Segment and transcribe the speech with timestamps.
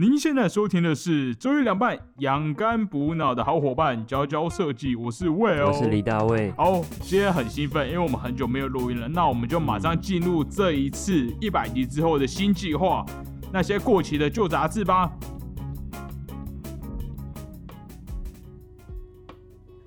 [0.00, 6.50] 您现在收听的是周一凉拌养肝补脑的好伙伴娇娇设计，我是魏我是李大卫。
[6.56, 13.04] 好，今天很兴奋，因为我们很久没有录音了，那我们就马上进入这一次一百集之后的新计划，
[13.52, 15.12] 那些过期的旧杂志吧。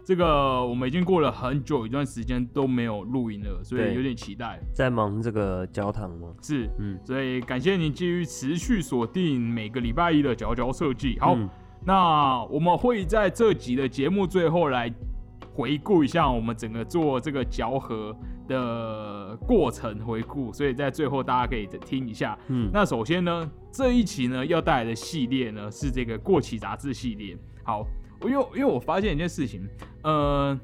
[0.05, 4.59] 这个我们已经过了很久一段时间都没有录音了，所以有点期待。
[4.73, 6.33] 在忙这个焦糖吗？
[6.41, 11.17] 是，嗯，所以感谢您继续持续锁定每个礼拜一的佼佼设计。
[11.19, 11.49] 好，嗯
[11.85, 14.89] 那我们会在这集的节目最后来
[15.53, 18.15] 回顾一下我们整个做这个嚼合
[18.47, 22.37] 的过程回顾，所以在最后大家可以听一下。
[22.47, 27.37] 嗯，那首先呢，这一期呢要带来的系列呢是这个过期杂志系列。
[27.65, 27.85] 好，
[28.29, 29.67] 因为因为我发现一件事情，
[30.03, 30.57] 呃，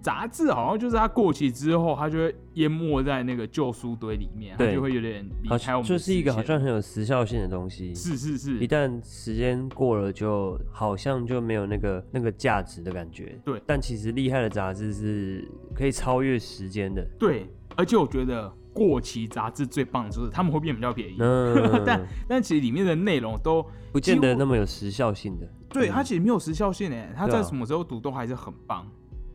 [0.00, 7.94] 杂志好像就是它过期之后，它就会淹没在那个旧书堆里面，它就会有点离好开我们的就是一个好像很有时效性的东西。
[7.94, 13.38] 是是是一，旦时间过了，就好像就没有那个那个价值的感觉。
[13.44, 17.06] 对但其实厉害的杂志是可以超越时间的。
[17.18, 17.46] 对，
[17.76, 21.54] 而且我觉得过期杂志最棒的就是他们会变比较便宜，嗯，
[21.86, 25.46] 但但其实里面的内容都不见得那么有时效性的。
[25.72, 28.86] 对嗯它其实没有时效性诶，它在什么时候读都还是很棒。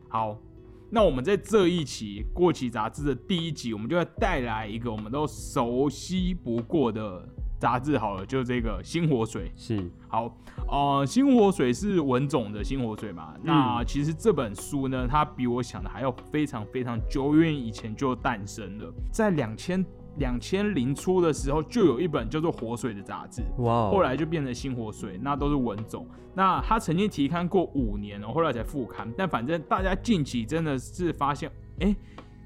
[0.08, 0.38] 好，
[0.90, 7.28] 那我们在这一期过期杂志的第一集，我们就要带来一个我们都熟悉不过的
[7.58, 9.52] 杂志，好了，就是这个《星火水》。
[9.60, 10.34] 是，好，
[10.68, 13.34] 呃，星火水是文总的星火水嘛？
[13.36, 19.84] 嗯那其实这本书呢，它比我想的还要非常非常久远以前就诞生了，在两千
[20.18, 23.42] 两千零初的时候，就有一本叫做《活水》的杂志。
[23.58, 26.06] 哇哦，后来就变成新活水，那都是文总。
[26.34, 29.12] 那他曾经提刊过五年哦，后来才复刊。
[29.16, 31.94] 但反正大家近期真的是发现，哎、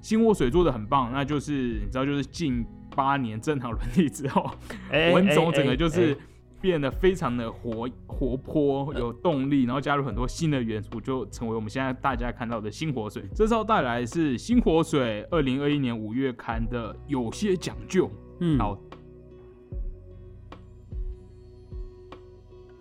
[0.01, 2.65] 新活水做的很棒，那就是你知道，就是近
[2.95, 4.51] 八年正常伦理之后，
[4.91, 6.17] 哎文种哎整个就是哎
[6.63, 13.25] 变得非常的活活泼、有动力，然后加入很多新的元素，就成为我们现在大家看到的新火水。
[13.35, 18.09] 这时候带来是新火水二零二一年五月刊的有些讲究。
[18.39, 18.79] 嗯，好，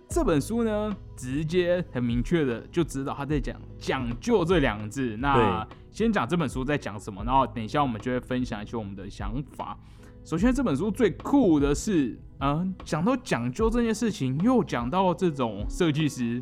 [0.08, 5.18] 这本书呢，直接很明确的就知道他在讲“讲究”这两个字。
[5.18, 9.78] 那先讲这本书在讲什么，然后等一下我们就会分享一些我们的想法。
[10.24, 16.42] 首先，这本书最酷的是，嗯、讲到讲究这件事情，又讲到这种设计师，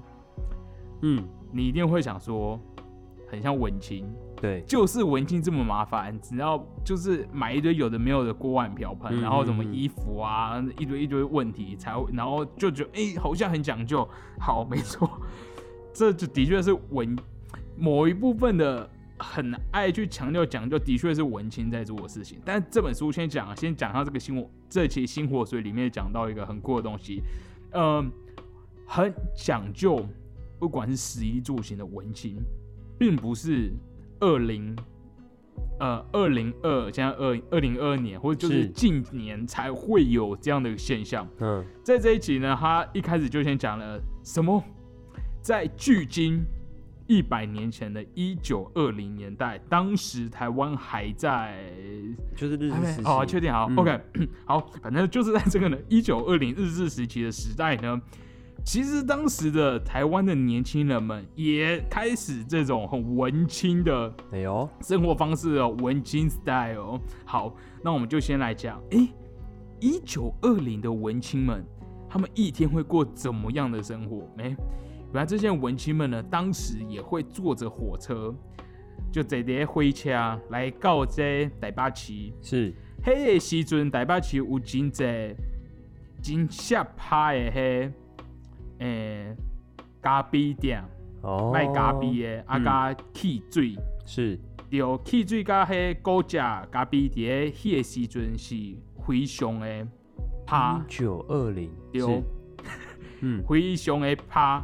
[1.01, 2.59] 嗯，你一定会想说，
[3.27, 14.07] 很像文青，对，就是文青这么麻烦，只要就是买一堆有的没有的锅碗瓢盆，嗯然后什么衣服啊，一堆一堆问题才会，然后就觉得哎、好像很讲究。
[14.39, 15.09] 好，没错，
[15.93, 17.17] 这就的确是文
[17.77, 18.89] 某一部分的
[19.19, 22.39] 很爱去强调讲究，的确是文青在做的事情。
[22.43, 27.21] 但这本书先讲，先讲它这个新火，这期新火水里面讲到一个很酷的东西，
[27.73, 28.11] 嗯，
[28.87, 30.03] 很讲究，
[30.57, 32.37] 不管是食衣住行的文青，
[32.97, 33.71] 并不是
[34.19, 34.75] 二零。
[35.81, 41.25] 呃，二零二现在二二零二二年，或者就是是近年才会有这样的现象。
[41.39, 44.61] 嗯，在这一集呢，他一开始就先讲了什么，
[45.41, 46.43] 在距今
[47.09, 51.59] 一百年前的一九二零年代，当时台湾还在
[52.37, 53.03] 就是日治时期。
[53.03, 54.01] 哦，确定好、嗯 o k
[54.45, 57.99] 好，反正就是在这个呢一九二零日治时期的时代呢，
[58.63, 67.01] 其实当时的台湾的年轻人们也开始这种很文青的哎呦，生活方式哦，文青 style。
[67.25, 69.09] 好，那我们就先来讲，诶，
[69.79, 71.65] 一九二零的文青们，
[72.07, 74.31] 他们一天会过怎么样的生活？
[74.37, 74.55] 诶，
[75.11, 78.33] 原来这些文青们呢，当时也会坐着火车，
[79.11, 82.31] 就坐伫火车来到这台北市。
[82.41, 85.35] 是，迄个时阵，台北市有真侪
[86.21, 87.91] 真下拍的迄
[88.79, 89.35] 诶
[89.99, 90.83] 咖啡店，
[91.21, 93.75] 哦，卖咖啡的，啊嗯加汽水。
[94.05, 98.55] 是，对，汽水甲迄果汁咖啡伫咧迄个时阵是
[99.07, 99.87] 非常的
[100.45, 100.81] 拍。
[100.87, 102.01] 一，九二零，对。
[102.01, 102.23] 是，
[103.21, 104.61] 嗯， 非常的拍。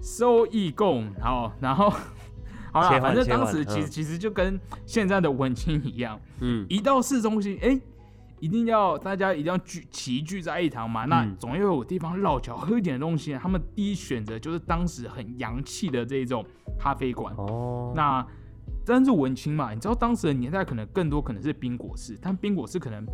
[0.00, 1.90] 所以讲，好，然后
[2.72, 7.80] 好啦，反正当时其实、嗯其实就跟现在的文青一样，嗯，一到市中心，哎、
[8.40, 13.32] 一定要大家一定要聚齐聚在一堂嘛，那嗯总要有地方落脚喝一点东西。
[13.34, 16.44] 他们第一选择就是当时很洋气的这种
[16.78, 17.34] 咖啡馆。
[17.36, 18.24] 哦，那
[18.84, 23.04] 但是文青嘛，你知道当时的年代可能更多可能是冰果室，但冰果室可能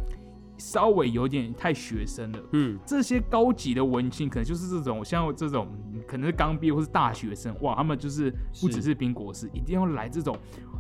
[0.57, 2.39] 稍微有点太学生了。
[2.53, 5.69] 嗯，这些高级的文青可能就是这种像这种
[6.07, 8.31] 可能是刚毕业或是大学生，哇，他们就是
[8.61, 10.37] 不只是是冰果室，一定要来这种，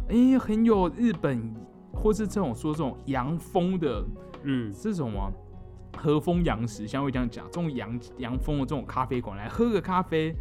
[0.08, 1.54] 哎、很有日本
[1.92, 4.04] 或是这种说这种洋风的
[4.44, 5.32] 嗯，这种啊
[5.96, 10.34] 和风洋食，像会这样讲，这种洋洋风的这种咖啡馆来喝个咖啡。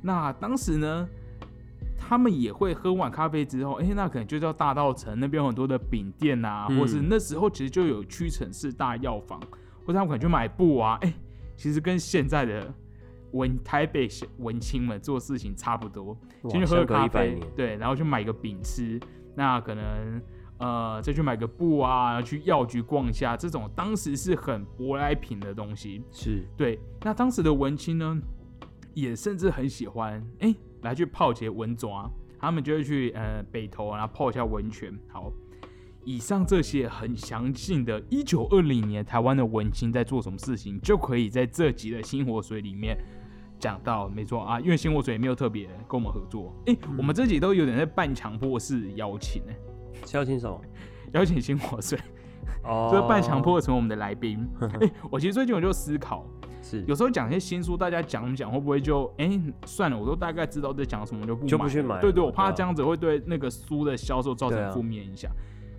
[0.00, 1.08] 那当时呢，
[2.08, 6.78] 他们也会喝完咖啡之后，哎、那可能就叫大道城那边有很多的饼店啊，嗯。
[6.78, 9.40] 或是那时候其实就有屈臣氏大药房，
[9.86, 11.14] 或者他们可能去买布啊，哎、
[11.56, 12.74] 其实跟现在的
[13.32, 14.08] 文台北
[14.38, 16.18] 文青们做事情差不多，
[16.50, 19.00] 先去喝个咖啡年，对，然后去买个饼吃，
[19.34, 20.20] 那可能
[20.58, 26.02] 呃再去买个布啊，去药局逛一下，这种当时是很舶来品的东西。
[26.10, 26.44] 是。
[26.56, 28.20] 对，那当时的文青呢，
[28.92, 34.92] 也甚至很喜欢，哎、来去泡些文抓，他们就会去呃北投，然后泡一下温泉。
[35.08, 35.32] 好，
[36.04, 42.96] 以上这些很详尽的，一九二零年台湾的文青在做什么事情，就可以在这集的星火水里面
[43.58, 44.08] 讲到。
[44.08, 49.52] 没错啊，因为星火水也没有特别跟我们合作，哎、我们这集都有点在半强迫式邀请呢、
[50.04, 50.60] 萧清手
[51.12, 51.98] 邀请星火水，
[52.64, 54.44] 哦， 就是半强迫成为我们的来宾。
[54.80, 56.26] 哎、我其实最近我就思考。
[56.62, 65.30] 是有时候讲一些新书，大家讲讲会不会就哎、算了，我都大概知道在讲什么，就不就不去买了了对对，我怕这样子会对那个书的销售造成负面影响。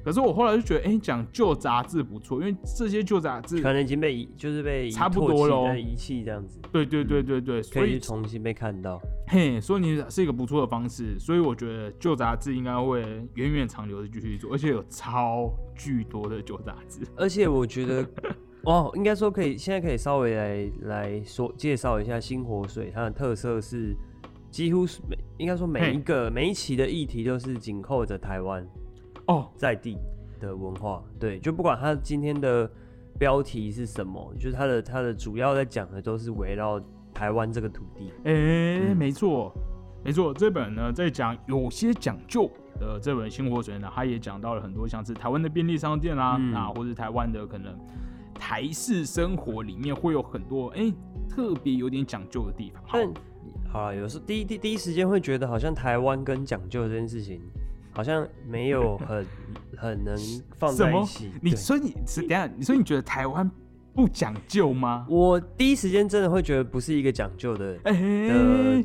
[0.03, 9.01] 可是我后来就觉得，哎、讲旧杂志不错，因为这些旧杂志可，能已经被遗就是被差不多咯呃遗弃这样子，对对对对对，所以重新被看到。
[9.27, 13.00] 嘿，所以你是一个不错的方式，所以我觉得旧杂志应该会
[13.36, 17.00] 源远长流的继续做，而且有超巨多的旧杂志。
[17.15, 18.06] 而且我觉得，
[18.63, 23.94] 哦，应该说可以，现在可以稍微来来说介绍一下新火水，它的特色是
[24.50, 28.65] 几乎是每应该说每一个每一期的议题都是紧扣着台湾
[29.27, 29.98] 哦，在地
[30.39, 32.69] 的文化，对，就不管它今天的
[33.19, 36.81] 标题是什么，就是它的它的主要在讲的都是围绕
[37.13, 38.95] 台湾这个土地，哎、嗯。
[38.95, 39.54] 没错，
[40.06, 42.50] 没错，这本呢在讲有些讲究
[42.80, 46.54] 的这本《星火水》呢，它也讲到了很多像是台湾的便利商店啦、嗯。
[46.54, 47.77] 啊，或是台湾的可能
[48.44, 50.94] 台式生活里面会有很多哎、
[51.30, 52.84] 特别有点讲究的地方。
[52.92, 53.13] 但
[53.72, 57.40] 好了，有时候第一第第一时间会觉得好像台湾跟讲究这件事情，
[57.94, 59.25] 好像没有很
[59.78, 60.13] 很能
[60.57, 61.31] 放在一起。
[61.42, 63.50] 你所以你是等下，你说你觉得台湾
[63.94, 65.07] 不讲究吗？
[65.10, 68.84] 我第一时间真的会觉得不是一个讲究的哎、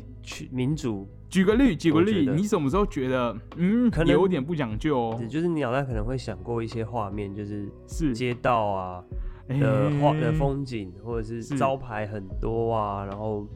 [0.51, 5.21] 民族，举个例，举个例，你什么时候觉得嗯可能有点不讲究哦？
[5.29, 13.47] 就是你脑袋可能会想过一些画面，就是是街道啊哎的画的风景，或者是是招牌很多啊，然后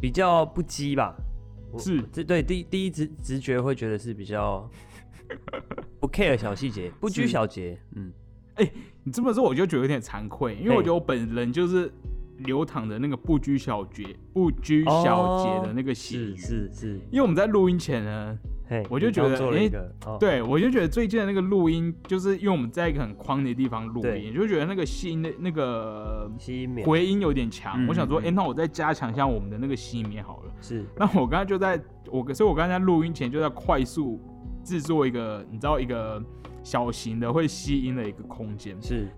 [0.00, 1.16] 比较不羁吧。
[1.78, 4.68] 是这对第第一直直觉会觉得是比较
[6.00, 7.78] 不 care 小细节，不拘小节。
[7.94, 8.12] 嗯，
[8.54, 8.70] 哎
[9.04, 11.92] 你这么说我就觉得有点惭愧，因为我觉得我本人就是
[12.38, 16.36] 流淌着那个不拘小节、不拘小节的那个血是。
[16.36, 18.55] 是是，因为我们在录音前呢，嘿，
[18.88, 26.30] 我就觉得你刚做了诶一个，哦，对我就觉得最近的那个录音，就是因为我们在一个很宽的地方录音，就觉得那个吸音的那个
[26.84, 27.74] 回音有点强。
[27.84, 30.52] 嗯我想说，哎、那我再加强一下我们的那个吸音棉好了。
[30.60, 31.80] 是那我刚才就在
[32.10, 34.20] 我，所以我刚才在录音前就在快速
[34.64, 36.22] 制作一个，你知道一个
[36.62, 38.76] 小型的会吸音的一个空间。
[38.82, 39.08] 是，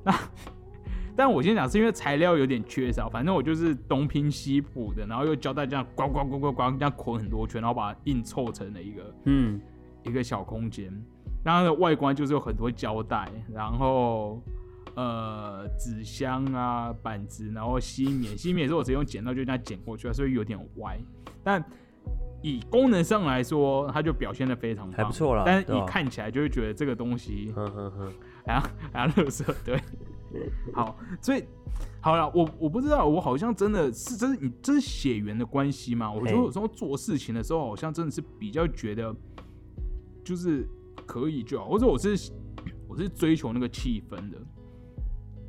[1.19, 9.61] 但我先讲是因为材料有点缺少，反正我就是东拼西补的，然后又教大家呱呱呱呱呱这样捆很多圈，然后把它硬凑成了一个嗯，
[10.05, 10.87] 一个小空间。
[11.43, 14.41] 然后它的外观就是有很多胶带，然后
[14.95, 20.97] 呃纸箱啊板子，然后吸棉，吸棉也是我直接用剪刀就这样剪过去啊，所以有点歪。
[21.43, 21.61] 但
[22.43, 28.13] 以功能上来说，它就表现的非常棒，还不错啦但是看起来就会觉得这个东西哼哼哼，
[28.47, 29.81] 还要还要乐色，对。
[30.73, 31.45] 好，所以
[32.01, 36.13] 好了，我我不知道，我好像真的是这是你这是血缘的关系吗？
[36.13, 39.15] 我觉得有时候做事情的时候，好像真的是比较觉得
[40.25, 40.69] 就是
[41.07, 42.31] 可以就好，或者我是
[42.89, 44.39] 我是追求那个气氛的。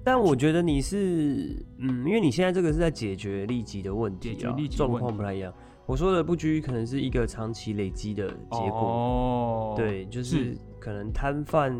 [0.02, 5.54] 但我觉得你是，嗯，因为你现在这个是在解决立即的问题啊解决立，即状况不太一样。
[5.86, 11.76] 我说的不拘可能是一个长期累积的结果，哦，对，就是可能摊贩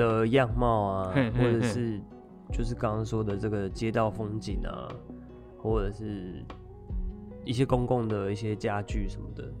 [0.00, 2.00] 的样貌啊，嘿嘿或者是
[2.50, 4.88] 就是刚刚说的这个街道风景啊，
[5.58, 6.44] 或者是
[7.44, 9.52] 一些公共的一些家具什么的，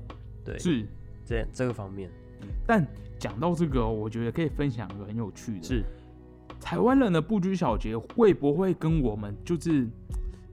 [0.44, 0.86] 对，是。
[1.22, 2.10] 这这个方面
[2.66, 2.84] 但
[3.16, 5.84] 讲到这个哦，我觉得可以分享一个很有趣的，是
[6.60, 9.86] 台湾人的不拘小节会不会跟我们就是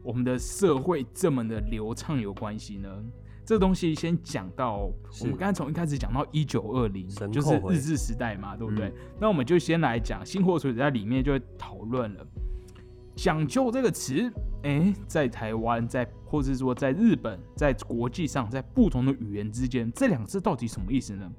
[0.04, 3.04] 我们的社会这么的流畅有关系呢？
[3.48, 8.90] 这东西先讲到，我们刚才从一开始讲到一九二零，就是日治时代嘛，对不对？
[8.90, 12.28] 嗯那我们就先来讲新火水在里面就会讨论了
[13.16, 14.30] “讲究”这个词，
[14.64, 21.32] 哎，在台湾，在或者是说在日本，在国际上，在不同的语言之间，这两个字到底什么意思呢？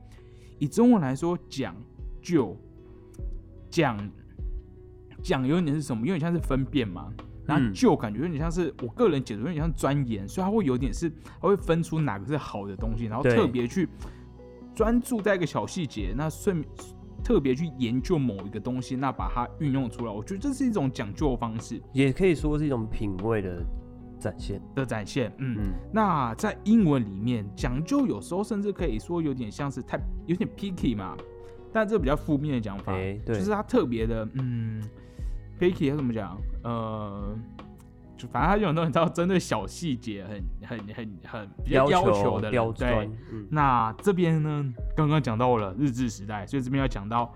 [0.58, 1.76] 以中文来说，讲
[2.22, 2.56] 究、
[3.68, 4.10] 讲
[5.22, 6.06] 讲有点是什么？
[6.06, 7.12] 有点像是分辨嘛。
[7.48, 13.88] 然后嗯就感觉有点像是我个人解读，有点像钻研，所以它会有点是，它会分出哪个是好的东西，然后特别去
[14.74, 16.62] 专注在一个小细节，那顺
[17.24, 20.12] 特别去研究某一个东西，那把它运用出来。
[20.12, 23.64] 我觉得这是一种讲究的方式也可以说是一种品味的
[24.20, 24.60] 展现。
[24.74, 25.32] 的展现。
[25.38, 31.16] 嗯，嗯，那在英文里面讲究有时候甚至可以说有点像是太有点 picky 嘛，
[31.72, 32.92] 但这比较负面的讲法，
[33.26, 34.82] 就是他特别的嗯
[35.58, 36.38] picky 要怎么讲？
[36.62, 37.36] 呃，
[38.16, 47.32] 就反正他有很多你知道针对小细节很很很很比较要求的对。，嗯，那这边呢，刚刚讲到了日治时代，所以这边要讲到，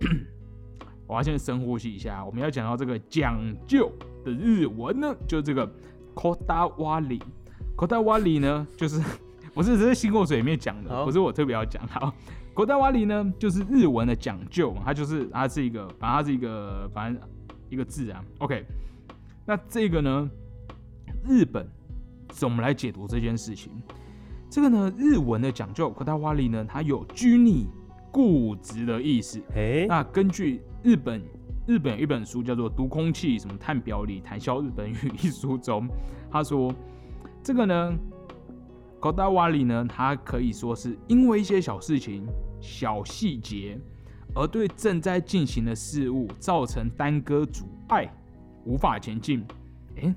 [1.06, 2.24] 我要先深呼吸一下。
[2.24, 3.90] 我们要讲到这个讲究
[4.24, 5.70] 的日文呢，就是这个
[6.14, 7.20] kodawari。
[7.76, 9.02] kodawari 呢，就是
[9.54, 11.84] 不是只是新过水里面讲的，不是我特别要讲。
[11.88, 12.14] 好
[12.54, 17.22] ，kodawari 呢，就是日文的讲究，它就是它是一个，反正它是一个，反正
[17.70, 18.22] 一个字啊。
[18.38, 18.66] OK，
[19.46, 20.30] 那这个呢，
[21.24, 21.66] 日本
[22.28, 23.70] 怎么来解读这件事情？
[24.50, 27.68] 这个呢，日文的讲究 “kotawari” 呢，它有拘泥、
[28.10, 29.40] 固执的意思。
[29.54, 31.22] 哎，那根据日本
[31.66, 35.88] 日本有一本书叫做《读空气什么探表里谈笑日本语》一书中，
[36.30, 36.74] 他说
[37.44, 37.96] 这个呢
[39.00, 42.26] ，kodawari 呢，它可以说是因为一些小事情、
[42.60, 43.78] 小细节，
[44.34, 48.10] 而对正在进行的事物造成耽搁、阻碍，
[48.64, 49.44] 无法前进。
[49.96, 50.14] 诶，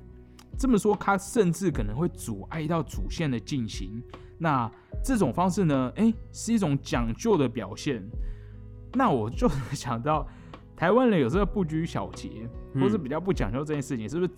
[0.58, 4.02] 这么说，它甚至可能会阻碍到主线的进行。
[4.38, 4.70] 那
[5.02, 8.02] 这种方式呢，诶，是一种讲究的表现。
[8.92, 10.26] 那我就想到，
[10.76, 14.30] 台湾人有时候不拘小节，嗯或是比较不讲究这件事情，是不是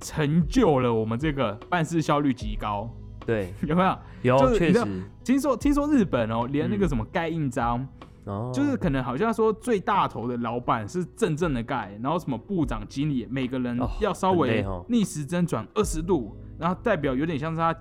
[0.00, 2.90] 成就了我们这个办事效率极高？
[3.24, 3.98] 对， 有没有？
[4.22, 7.86] 有确实，听说听说日本哦，连那个嗯什么盖印章，
[8.24, 17.74] 哦，就是可能好像说最大头的老板是正正的盖，然后什么部长、经理每个人哦要稍微哦逆时针转二十度，然后代表有点像是他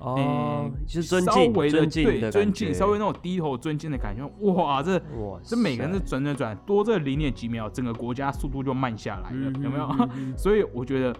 [0.00, 4.26] 哦诶，就是尊稍，微的对尊敬，稍微那种低头尊敬的感觉。
[4.52, 9.88] 哇，这哇，这每个人是转转转多这零点几秒，整个国家速度就慢下来了，嗯有没有？
[10.36, 11.16] 所以我觉得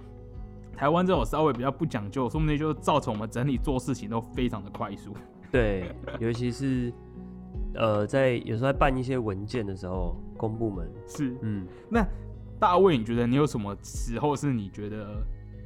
[0.76, 5.14] 台湾这种稍微比较不讲究，说不定就造成我们整体做事情都非常的快速。
[5.52, 6.92] 对，尤其是
[7.74, 12.06] 呃，在有时候在办一些文件的时候，公部门，是，嗯，那
[12.58, 15.06] 大卫，你觉得你有什么时候是你觉得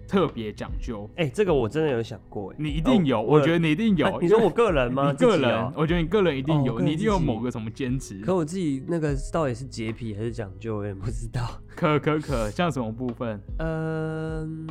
[0.08, 1.08] 特别讲究？
[1.16, 4.06] 哎、这个我真的有想过，哎，你一定有，哦我觉得你一定有。
[4.06, 5.12] 啊你说我个人 吗？
[5.12, 8.18] 你个人我觉得你个人一定有，哦你一定有某个什么坚持。
[8.20, 11.42] 可我自己那个到底是洁癖还是讲究，我也不知道。
[11.76, 13.38] 可可可，像什么部分？
[13.58, 14.66] 嗯，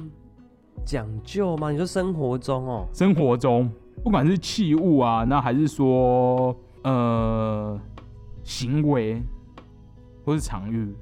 [0.84, 1.72] 讲究吗？
[1.72, 3.72] 你说生活中哦，生活中，
[4.04, 6.54] 不管是器物啊，那还是说
[6.88, 7.80] 呃
[8.44, 9.22] 行为，
[10.24, 10.96] 或是场域，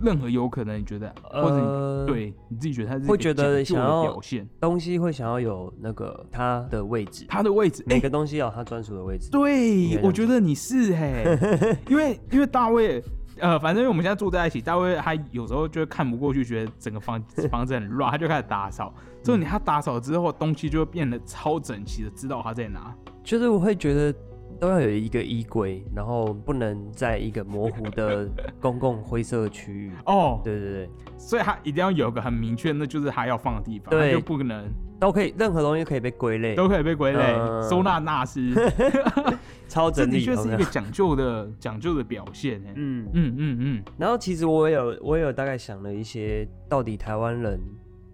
[0.00, 9.30] 任何有可能你觉得，或者你呃，，对你自己觉得他是一个会觉得想要表现，东西会想要有那个它的位置，它的位置，哎、每个东西有它专属的位置。
[9.30, 11.38] 对我觉得你是嘿，
[11.88, 13.02] 因为因为大卫，
[13.40, 18.94] 呃，反正因为我们现在住在一起，大卫他有时候就会看不过去，觉得整个房 房子很乱，他就开始打扫。
[19.22, 22.94] 之后你他打扫之后，东西就会变得超整齐的，知道他在哪。
[23.24, 24.14] 就是我会觉得
[24.58, 28.28] 都要有一个衣柜，然后不能在一个模糊的
[28.60, 29.92] 公共灰色区域。
[30.06, 34.66] 哦，对对对，所以他一定要有个很明确，那就是他要放的地方，对就不可能
[34.98, 38.40] 都可以，任何东西可以被归类，都可以被归类，嗯收纳纳斯。
[39.68, 40.24] 超整理。
[40.24, 42.62] 这的确是一个讲究的讲究的表现。
[42.66, 47.58] 哎，嗯，嗯嗯嗯，然后其实我也有我也有大概想了一些，到底台湾人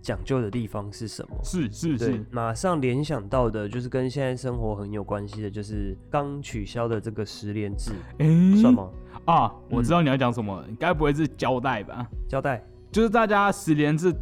[0.02, 1.36] 讲究的地方是什么？
[1.44, 8.26] 是是是，，马上联想到的就是跟现在生活很有关系的，就是刚取消的这个十连制，哎，
[8.60, 8.74] 算？
[8.74, 8.90] 吗？
[9.24, 12.04] 啊，我嗯知道你要讲什么，你该不会是胶带吧？
[12.28, 14.12] 胶带就是大家十连制，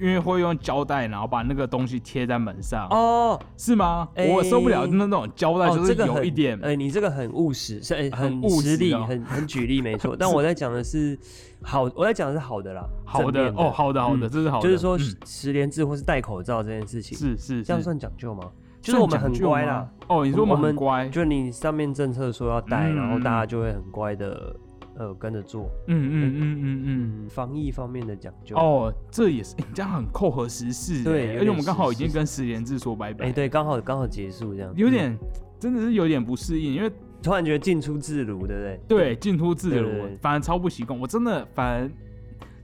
[0.00, 4.08] 因为会用胶带，然后把那个东西贴在门上，哦，是吗？
[4.16, 10.16] 哎我受不了那种胶带，哦，就是有一点，哎、你这个很务实，是、哎很很务实实力，哦很很举例，没错。
[10.18, 11.16] 但我在讲的是
[11.62, 15.16] 好，我在讲的是好的啦，好的哦，好的好的，嗯这是好的，就是说嗯。
[15.26, 18.50] 十连制或是戴口罩这件事情，是是是，这样算讲究吗？
[18.80, 24.56] 就是我们很乖啦，哦，你说我们很乖，就你上面政策说要戴，嗯然后大家就会很乖的，
[24.96, 25.70] 呃，跟着做。
[25.86, 27.24] 嗯嗯嗯嗯嗯。
[27.24, 28.56] 嗯，防疫方面的讲究。
[28.56, 35.14] 哦，这也是，这样很扣合时事欸，对而且我们刚好已经跟十连制说拜拜，哎、，对，刚好刚好结束这样，有点
[35.58, 36.90] 真的是有点不适应，因为
[37.22, 38.80] 突然觉得进出自如，对不对？
[38.88, 41.90] 对进出自如对对对，反而超不习惯，我真的反而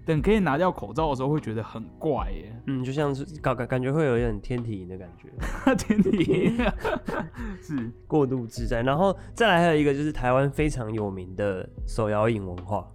[0.05, 5.29] 等可以拿掉口罩的时候，会觉得很怪耶，嗯，就像是感感感觉会有一点天体营的感觉，
[5.77, 6.57] 天体。
[7.61, 7.91] 是。
[8.07, 8.83] 过度自在。
[8.83, 12.87] 然后再来还有一个就是台湾非常有名的手摇饮文化，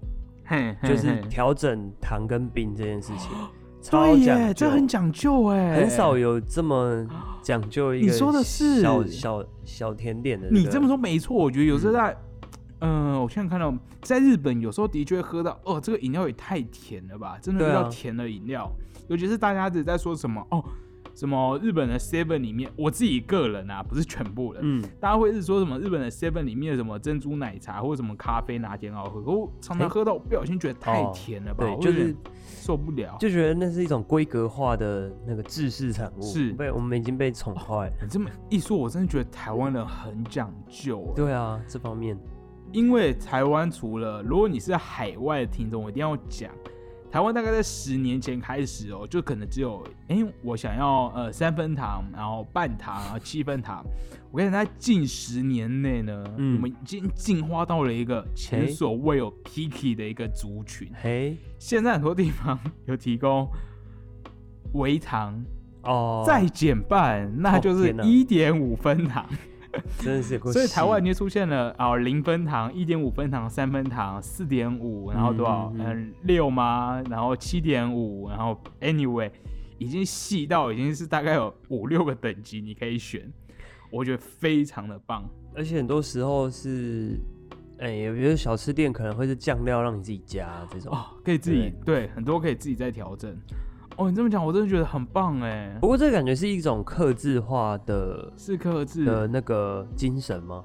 [0.45, 1.21] 嘿，嘿就是嘿。
[1.29, 3.29] 调整糖跟冰这件事情，
[3.81, 7.05] 超对耶，讲究，这很讲究哎，很少有这么
[7.41, 8.81] 讲究一个你说的是。
[8.81, 12.15] 小小小甜点的、你这么说没错，我觉得有时候在，
[12.79, 17.81] 嗯、我现在看到在日本，有时候的确会喝到，哦，这个饮料也太甜了吧，真的对啊。
[17.81, 18.71] 遇到甜的饮料，
[19.07, 20.63] 尤其是大家一直在说什么哦，
[21.15, 33.15] 什么日本的 Seven 里面，我自己个人啊，不是全部人，嗯，大家会是说什么日本的 Seven 里面的什么珍珠奶茶或者什么咖啡拿铁很好喝，可我常常喝到不小心觉得太哦甜了吧，对，就是受不了。
[33.19, 37.93] 就觉得那是一种规格化的那个制式产物，是被我们已经被宠坏了。
[38.01, 41.13] 你这么一说，我真的觉得台湾人很讲究欸。
[41.15, 42.17] 对啊，这方面
[42.71, 46.49] 因为台湾除了如果你是海外的听众，我一定要讲，
[47.11, 53.83] 台湾大概在十年前开始哦，就可能只有哎、我想要呃三分糖，然后半糖，然后七分糖。
[54.31, 60.89] 我跟你讲，在近十年内呢，嗯我们已经进化到了一个前所未有 picky 的一个族群。
[61.01, 63.45] 嘿现在很多地方有提供
[64.75, 65.43] 微糖
[65.83, 69.27] 哦，再减半，那就是一点五分糖。
[69.99, 75.71] 真的是所以台湾已经出现了啊零分糖、一点五分糖、三分糖、四点五，然后多少？
[75.77, 77.01] 嗯六吗？
[77.09, 79.31] 然后七点五，然后 anyway
[79.77, 83.31] 已经细到已经是大概有五六个等级你可以选，
[83.89, 85.23] 我觉得非常的棒。
[85.55, 87.19] 而且很多时候是，
[87.79, 90.93] 哎、有些小吃店可能会是酱料让你自己加这种。
[90.93, 93.35] 哦，可以自己对很多可以自己再调整。
[94.01, 100.63] 哦，你这么讲，我真的觉得很棒哎不，过这感觉是一种克制化的是克制的那个精神吗？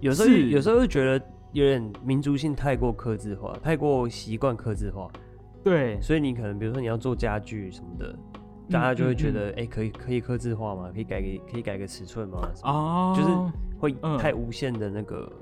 [0.00, 5.08] 有时候有时候会觉得有点民族性太过克制化，太过习惯克制化，
[5.62, 8.14] 对，所以你可能比如说你要做家具什么的，
[8.68, 10.90] 大家就会觉嗯得哎、可以可以克制化吗？
[10.92, 12.46] 可以改个可以改个尺寸吗？
[12.64, 15.32] 哦，就是会嗯太无限的那个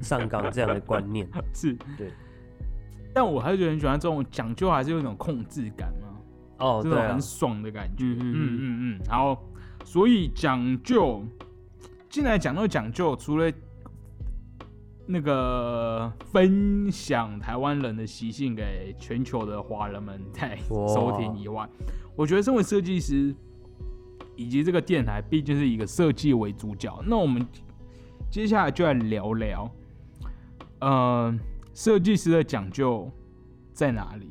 [0.00, 1.26] 上纲这样的观念。
[1.52, 2.12] 是，对，
[3.12, 6.08] 但我还是觉得很喜欢这种讲究，还是有一种控制感嘛。
[6.60, 8.04] 哦，这种很，爽的感觉。
[8.04, 9.42] 嗯嗯嗯嗯嗯嗯，好，
[9.84, 11.24] 所以讲究，
[12.08, 13.50] 进来讲到讲究，除了
[15.06, 21.68] 那个分享台湾人的习性给全球的华人们在收听以外，
[22.14, 23.34] 我觉得身为设计师
[24.36, 27.44] 以及这个电台毕竟是以一个设计为主角，那我们
[28.30, 29.70] 接下来就来聊聊，
[30.80, 31.36] 呃，
[31.74, 33.10] 设计师的讲究
[33.72, 34.30] 在哪里？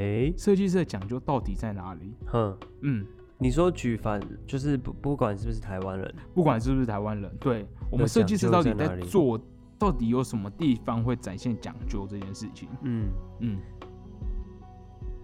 [0.00, 2.14] 哎，设计师的讲究到底在哪里？
[2.24, 7.66] 哼，嗯，你说举凡就是不不管是不是台湾人，不管是不是台湾人，对。
[7.90, 9.38] 我们设计师到底在做，
[9.78, 12.66] 到底有什么地方会展现讲究这件事情？
[12.82, 13.10] 嗯，
[13.40, 13.58] 嗯，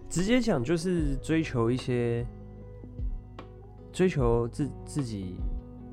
[0.07, 2.23] 直接讲就是追求一些
[3.91, 5.37] 追求自自己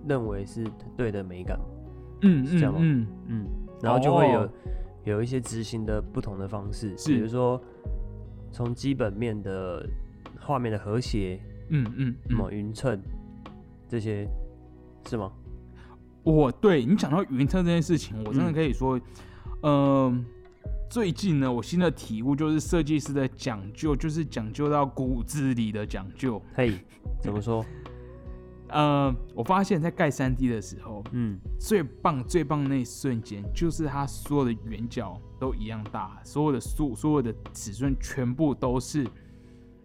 [0.07, 1.59] 认为是对的美感，
[2.21, 2.81] 嗯是这样吗？
[2.83, 3.07] 嗯。
[3.29, 3.47] 嗯，
[3.81, 4.51] 然后就会有、哦。
[5.05, 7.13] 有一些执行的不同的方式，是。
[7.13, 7.63] 比如说
[8.55, 9.85] 从基本面的
[10.41, 11.41] 画面的和谐，
[11.71, 13.03] 嗯嗯什么嗯，匀称
[13.89, 14.29] 这些
[15.09, 15.33] 是吗？
[16.23, 19.01] 我对你讲到匀称这件事情，我真的嗯可以说，
[19.65, 20.25] 嗯、
[20.89, 26.41] 最近呢，我新的体悟就是设计师的讲究，就是讲究到骨子里的讲究。
[26.55, 26.73] 嘿，
[27.21, 27.65] 怎么说？
[28.69, 39.07] 呃，我发现，在盖三 D 的时候，嗯，最棒最棒那一瞬间，就是它所有的圆角都一样大，所有的数所有的尺寸全部都是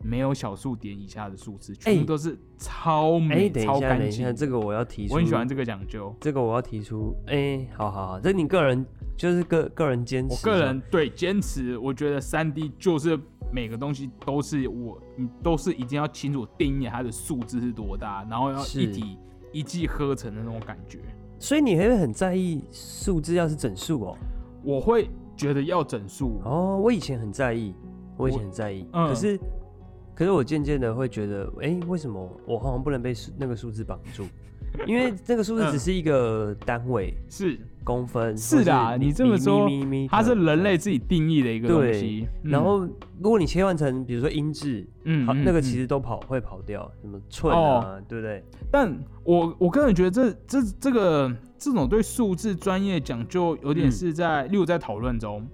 [0.02, 4.34] 没有小数点以下的数字，全部都是超哎、美、超干净等一下，。
[4.34, 6.16] 这个我要提出，我很喜欢这个讲究。
[6.22, 8.86] 这个我要提出，哎、好好好，这你个人
[9.18, 13.20] 就是个个人坚持，我个人对坚持，我觉得三 D 就是
[13.52, 19.18] 每个东西都是我，你都是一定要清楚定义它的数字是多大，然后要一体
[19.52, 21.00] 一气呵成的那种感觉。
[21.40, 24.18] 所以你还会很在意数字要是整数哦。
[24.62, 27.74] 我会觉得要整数，哦，我以前很在意，
[28.18, 29.08] 我以前很在意，嗯。
[29.08, 29.40] 可是
[30.14, 34.26] 可是我渐渐的会觉得，哎、为什么我好像不能被数那个数字绑住？
[34.86, 35.72] 因为那个数字嗯。
[35.72, 39.68] 只是一个单位，是公分，是的啊你这么说
[40.10, 42.28] 它是人类自己定义的一个东西。
[42.44, 42.80] 嗯然后
[43.20, 48.44] 如果你切换成比如说音质，嗯嗯那个嗯其实都跑会跑掉，什么寸啊，对不对？
[48.72, 55.46] 但我我个人觉得这这这个这种对数字专业讲究，有点嗯是在，例如在讨论中，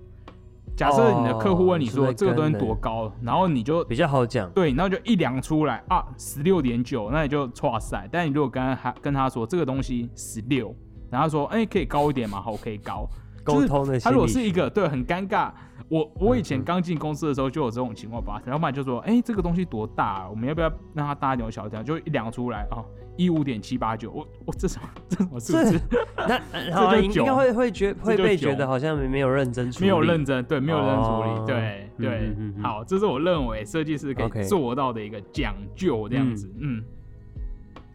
[0.78, 4.50] 假设你的客户问你说这个东西多高，然后你就比较好讲。
[4.52, 8.08] 对，然后就一量出来啊，十六点九，那你就哇塞。
[8.12, 10.76] 但你如果跟他跟他说这个东西十六，
[11.10, 12.42] 然后他说哎、可以高一点嘛？
[12.42, 13.08] 好，可以高。
[13.44, 15.52] 沟通的他如果是一个对很尴尬，
[15.88, 20.28] 我我以前刚进公司的时候就有这种情况发生，老板就说：“哎、这个东西多大、啊？
[20.28, 22.82] 我们要不要让它大一点、小一点？”就一量出来啊，
[23.18, 25.80] 一五点七八九，我我这什么这什么数字？
[26.28, 36.84] 那呃好啊， 就应应该囧会会觉会被觉得好像没有认真处理，没有认真，对，没有认真处理，哦对对、嗯嗯嗯嗯好，这是我认为设计师可以做到的一个讲究，这样子，嗯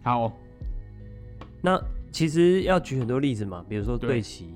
[0.04, 0.32] 好，
[1.60, 1.76] 那
[2.12, 4.10] 其实要举很多例子嘛，比如说对。
[4.10, 4.54] 对齐，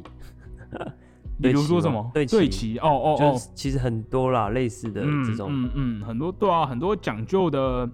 [1.41, 2.11] 比如说什么？
[2.15, 3.33] 对齐对齐，哦哦哦。
[3.33, 7.89] 就是，其实很多啦，类似的嗯这种，嗯嗯，很多对啊，很多讲究的，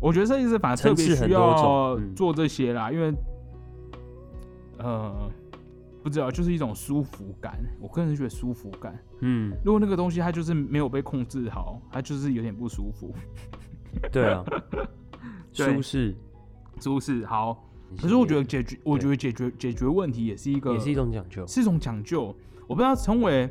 [0.00, 3.12] 我觉得设计师反而特别需要做这些啦，因为
[4.78, 5.30] 呃，
[6.02, 8.98] 不知道，就是一种舒服感，我个人是觉得舒服感。
[9.20, 13.14] 嗯，如果那个东西它就是没有被控制好，它就是有点不舒服。
[14.10, 14.44] 对啊，
[15.52, 16.14] 舒适，
[16.80, 17.62] 舒适好，
[18.00, 21.46] 可是我觉得解决，我觉得解决解决问题也是一个也是一种讲究。
[21.46, 22.34] 是一种讲究。
[22.66, 23.48] 我不知道成为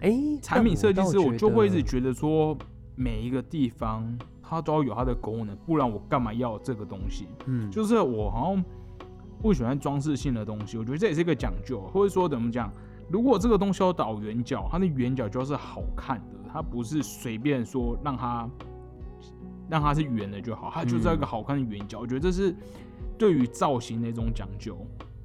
[0.00, 2.56] 哎，产品设计师，我就会一直觉得说，
[2.94, 7.26] 每一个地方它都要有它的功能，不然我干嘛要这个东西？
[7.46, 8.64] 嗯，就是我好像
[9.42, 12.72] 不喜欢装饰性的东西，我觉得这也是一个讲究，或者说怎么讲？
[13.10, 18.48] 如果这个东西要倒圆角，它的圆角就要是好看的，它不是随便说让它
[19.68, 21.98] 让它是圆的就好，它就是要一个好看的圆角。
[22.00, 22.54] 我觉得这是
[23.18, 24.76] 对于造型的一种讲究，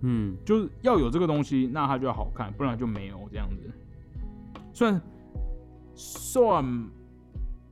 [0.02, 3.70] 嗯，就是要有这个东西，那它就要好看，不然就没有这样子。
[4.74, 5.02] 算
[5.96, 6.90] 算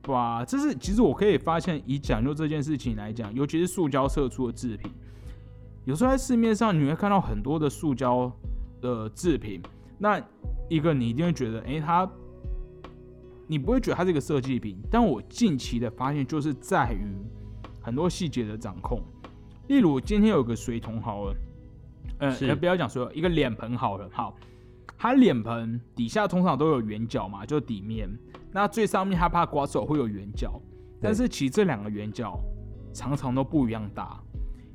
[0.02, 4.90] 吧，这是其实我可以发现，以讲究这件事情来讲，尤其是塑胶射出的制品，
[5.84, 8.32] 有时候在市面上你会看到很多的塑胶
[8.80, 9.60] 的制品，
[9.98, 10.20] 那
[10.68, 12.08] 一个你一定会觉得，诶，它
[13.48, 17.04] 你不会觉得它是一个设计品，但我近期的发现就是在于
[17.80, 19.02] 很多细节的掌控，
[19.72, 21.34] 例如今天有个水桶好了，
[22.18, 24.36] 呃，呃不要讲水桶，一个脸盆好了，好，
[24.98, 28.06] 它脸盆底下通常都有圆角嘛，就底面，
[28.52, 30.60] 那最上面它怕刮手会有圆角，
[31.00, 32.38] 但是其实这两个圆角
[32.92, 34.22] 常常都不一样大，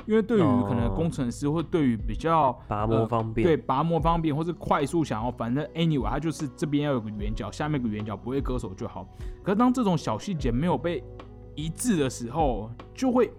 [0.08, 0.94] 因为对于可能哦。
[0.96, 9.08] 工程师或对于比较拔模方便，对，拔模方便，或是快速想要，反正 anyway，它就是这边要有个圆角，下面有个圆角，不会割手就好。
[9.44, 11.04] 可是当这种小细节没有被
[11.54, 13.32] 一致的时候，就会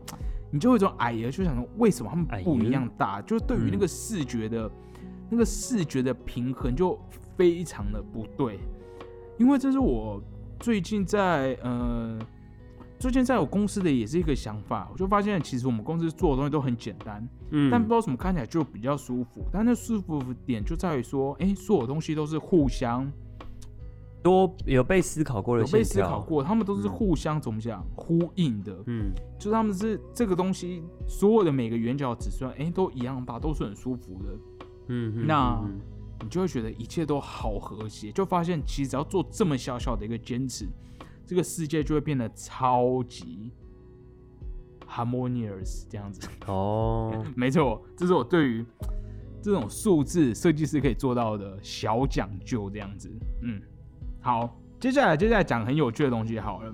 [0.50, 3.20] 你就会有一种矮呀，就想说为什么他们不一样大？
[3.22, 4.70] 就是对于那个视觉的、
[5.30, 6.98] 那个视觉的平衡就
[7.37, 8.58] 非常的不对。
[9.38, 10.22] 因为这是我
[10.58, 12.18] 最近在呃。
[13.00, 19.46] 最近在我公司的也是一个想法，我就发现其实我们公司做的东西都很简单，嗯，但不知道为什么看起来就比较舒服。
[19.52, 23.08] 但那舒服点就在于说，哎、所有东西都是互相
[24.29, 26.91] 多有被思考过的有被思考，过，他们都是嗯。
[26.91, 34.38] 互相怎么讲呼应的，嗯，就是他们是这个东西所有的每个圆角尺寸，哎、都一样吧，都是很舒服的，
[34.88, 35.59] 嗯嗯，那
[36.21, 40.67] 你就会觉得一切都好和谐，就发现其实只要做这么小小的一个坚持，
[41.25, 43.53] 这个世界就会变得超级
[44.87, 46.29] harmonious 这样子。
[46.47, 48.67] 哦， 没错，这是我对于
[49.41, 53.09] 这种数字设计师可以做到的小讲究，这样子。
[53.43, 53.62] 嗯，
[54.20, 54.48] 好，
[54.81, 56.72] 接下来接下来讲很有趣的东西好了。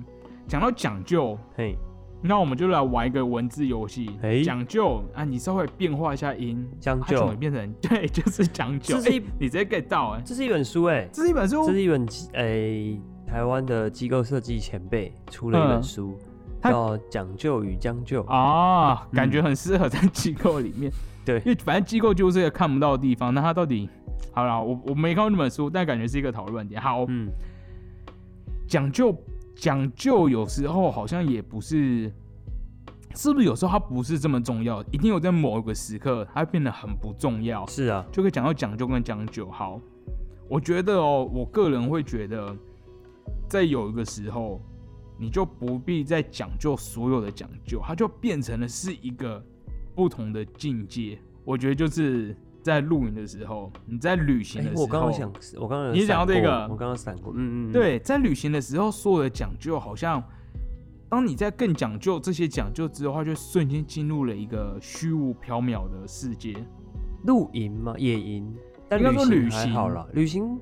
[0.49, 1.77] 讲到讲究，嘿，
[2.23, 4.11] 那我们就来玩一个文字游戏。
[4.23, 8.97] 哎讲究啊，你稍微变化一下音，将就它就会，变成 对，就是讲究。
[8.97, 16.19] 这是一哎你直接 get 到哎、这是一本书哎，这是一本书这，是一本机诶、台湾的机构设计前辈出了一本嗯书，
[16.61, 18.23] 他叫《讲究与将就》。
[18.27, 20.91] 啊，感嗯觉很适合在机构里面。
[21.25, 23.89] 对因为反正机构就是一个看不到的地方，那它到底
[24.33, 26.81] 好了，我我没看过那本书，但感觉是一个讨论点。
[26.81, 27.29] 好，嗯，
[28.67, 29.17] 讲究
[29.55, 32.13] 讲究，有时候好像也不是，
[33.15, 34.83] 是不是有时候它不是这么重要？
[34.91, 39.49] 一定有在某一个时刻，它变得很不重要，是啊，就可以讲到讲究跟讲究。
[39.51, 39.81] 好，
[40.49, 42.57] 我觉得哦，我个人会觉得，
[43.49, 44.61] 在有一个时候，
[45.17, 49.41] 你就不必再讲究所有的讲究，它就变成了是一个
[49.95, 51.17] 不同的境界。
[51.45, 60.23] 我觉得就是在露营的时候，你在旅行哎、的时候，我刚刚想，我刚刚有你讲到这个我刚刚闪过，嗯嗯，嗯，对，在旅行的时候，所有的讲究好像，
[61.11, 66.57] 当你在更讲究这些讲究之后，它就瞬间进入了一个虚无缥缈的世界。
[67.27, 67.95] 露营吗？
[67.99, 68.51] 野营？
[68.89, 70.59] 但应该说旅旅行好了，旅行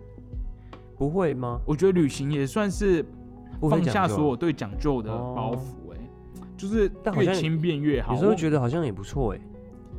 [0.96, 1.60] 不会吗？
[1.64, 3.04] 我觉得旅行也算是
[3.60, 5.96] 放下所有对讲究的哦包袱、哎、
[6.56, 8.12] 就是越轻便越好。
[8.14, 9.40] 有时候我觉得好像也不错哎、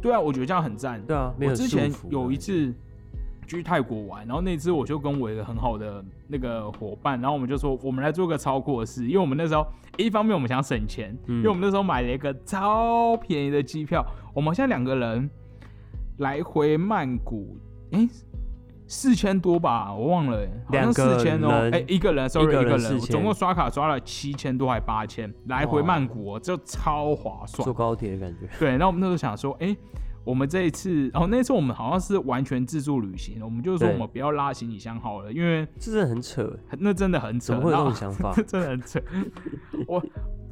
[0.03, 1.01] 对啊，我觉得这样很赞。
[1.03, 2.71] 对啊，我之前有一次
[3.47, 9.65] 去泰国玩，然后那次我就跟我一个很好的那个伙伴，然后我们就说我们来做个超酷的事，因为我们那时候
[9.97, 15.29] 一方面我们想省钱，嗯因为我们那时候买了一个超便宜的机票，我们现在两个人
[16.17, 17.57] 来回曼谷，
[17.91, 18.07] 诶，
[18.93, 27.73] 四千多吧，我忘了、欸，好像两个四千哦，人哎、一个人，sorry，一个人一个人，我总共刷卡刷了七千多还八千，来回曼谷、哦，就超划算坐。
[27.73, 28.47] 高铁的感觉。
[28.59, 29.75] 对，那我们那时候想说，哎、
[30.23, 37.47] 我们这一次，然后那次我们好像是完全自助旅行，我们就说我们不要拉行李箱好了，因为这真的很扯那真的很扯。
[37.47, 38.43] 怎么会有这种想法这？
[38.45, 39.01] 真的很扯。
[39.87, 40.03] 我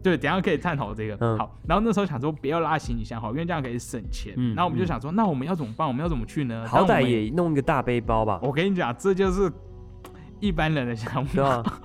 [0.03, 1.17] 对，等下可以探讨这个。
[1.19, 4.33] 嗯好，然后那时候想说不要拉行李箱好，因为这样可以省钱。
[4.35, 5.87] 嗯然后我们就想说，那我们要怎么办？
[5.87, 6.67] 我们要怎么去呢？
[6.67, 9.51] 好歹也弄一个大背包吧，我跟你讲，这就是
[10.39, 11.61] 一般人的想法。
[11.61, 11.79] 吧？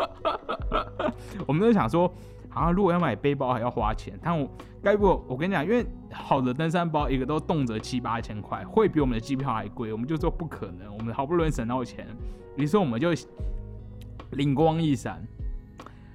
[1.47, 2.13] 我们就想说，
[2.49, 4.49] 啊，如果要买背包还要花钱，但我
[4.83, 5.23] 该不？
[5.29, 9.93] 我跟你讲，因为好的登山包一个都动辄七八千块，会比我们的机票还贵。
[9.93, 12.07] 我们就说不可能，我们好不容易省到钱，
[12.57, 13.11] 于是我们就
[14.31, 15.23] 灵光一闪。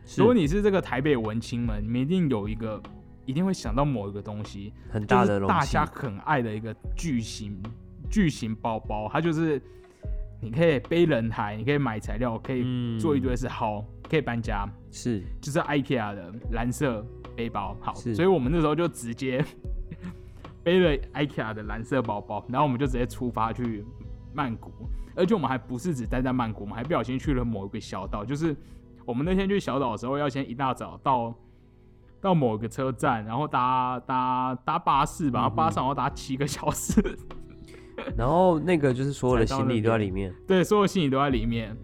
[0.06, 0.22] 是。
[0.22, 2.82] 如果你是这个台北文青们，你们一定有一个，
[3.26, 7.62] 一定会想到某一个东西，很大的大家，很爱的一个巨型
[8.10, 9.62] 巨型包包，它就是
[10.42, 15.24] 你可以背人台，你可以买材料，可以嗯做一堆事，好，可以搬家，是。
[15.40, 17.78] 就是 IKEA 的蓝色背包。
[17.80, 19.44] 好，所以我们那时候就直接
[20.64, 23.86] 背了 IKEA 的蓝色包包，然后我们就直接出发去
[24.34, 24.72] 曼谷，
[25.16, 28.56] 而且我们还不是只待在曼谷，我们还不小心去了某一个小岛，就是
[29.06, 31.34] 我们那天去小岛的时候，要先一大早到。
[32.24, 37.02] 到某一个车站，然后搭搭搭巴士吧，然后巴士好像搭七个小时，
[38.16, 41.76] 然后那个就是所有的行李都在里面，对，所有行李都在里面。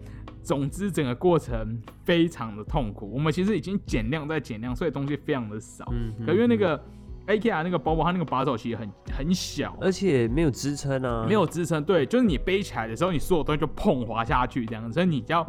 [0.44, 3.10] 总之，整个过程非常的痛苦。
[3.12, 5.84] 我们其实已经减量在减量，所以东西非常的少。
[5.90, 6.84] 嗯，可因为那嗯，个
[7.26, 11.82] IKEA 那个包包，它那个把手其实很很小，而且没有支撑啊，没有支撑。
[11.82, 15.44] 对，就是你背起来的时候，你所有东西就砰滑下去这样，所以你要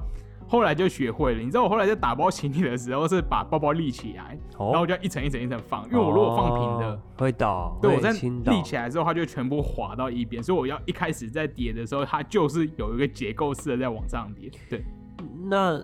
[0.49, 1.39] 后来就学会了。
[1.39, 6.95] 你知道我后来在打包行李的时候，是把包包立起来，哦，然后我就一层一层一层放，因为我如果放平的。
[6.95, 14.49] 哦会倒，对，我在立起来之后，它就全部滑到一边，所以我要一开始在叠的时候，它就是有一个结构式的在往上叠。
[14.69, 14.85] 对，
[15.49, 15.83] 那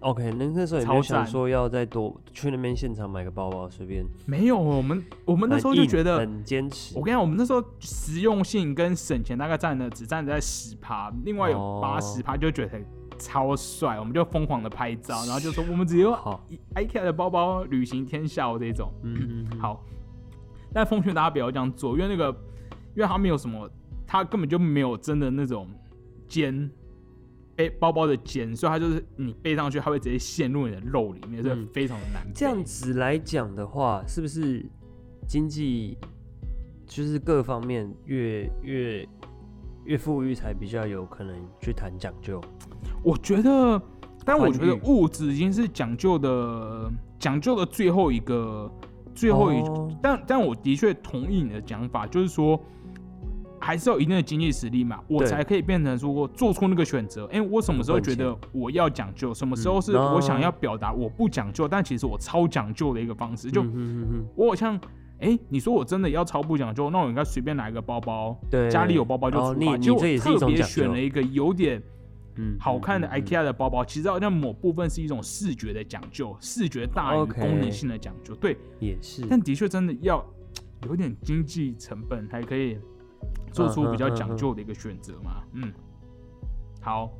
[0.00, 4.02] OK，那那时候也没有超想说要再多去那边现场买个包包，随便。
[4.24, 7.04] 没有，我们我们那时候就觉得，很坚持我。
[7.04, 12.80] 跟你讲，我们那时候实用性跟省钱大概占了只占在十趴，另外有哦八十趴就觉得
[13.22, 18.92] 超帅，我们就疯狂的拍照，然后就说我们只有好，IKEA 的包包旅行天下哦这种。
[19.04, 19.84] 嗯嗯，嗯， 好，
[20.72, 22.28] 但奉劝大家不要这样做，因为那个，
[22.96, 23.70] 因为它没有什么，
[24.06, 25.68] 它根本就没有真的那种
[26.26, 26.68] 肩
[27.54, 32.32] 背包包的肩，所以它就是你背上去，它会直接陷入你的肉里面，所以嗯非常的难背。
[32.34, 34.64] 这样子来讲的话，是不是
[35.28, 35.96] 经济
[36.86, 39.08] 就是各方面越越
[39.84, 42.40] 越富裕才比较有可能去谈讲究？
[43.02, 43.80] 我觉得，
[44.24, 48.70] 但我觉得物质已经是讲究的，讲究的最后一个，
[49.14, 49.56] 最后一。
[49.60, 52.58] 哦但但我的确同意你的讲法，就是说，
[53.60, 57.26] 还是要有一定的经济实力嘛，我才可以变成说做出那个选择。
[57.26, 63.48] 哎、我什么时候觉得我要讲究，什么时嗯候是我想要表达我不讲究，但其实我超讲究的一个方式。
[63.48, 63.64] 就
[64.34, 64.76] 我好像，
[65.20, 69.50] 哎、你说我真的要超不讲究，那我应该随便拿一个包包，对，家里有包包就出发。
[69.50, 71.80] 哦你你结果这也是一特别选了一个有点。
[72.36, 78.34] 嗯好看的 IKEA 的包包，其实好像某部分是一种视觉的讲究，视觉大于功能性的讲究。
[78.36, 80.24] 对，也是，但的确真的要
[80.86, 82.78] 有点经济成本，才可以
[83.52, 85.42] 做出比较讲究的一个选择嘛。
[85.52, 85.72] 嗯，
[86.80, 87.10] 好。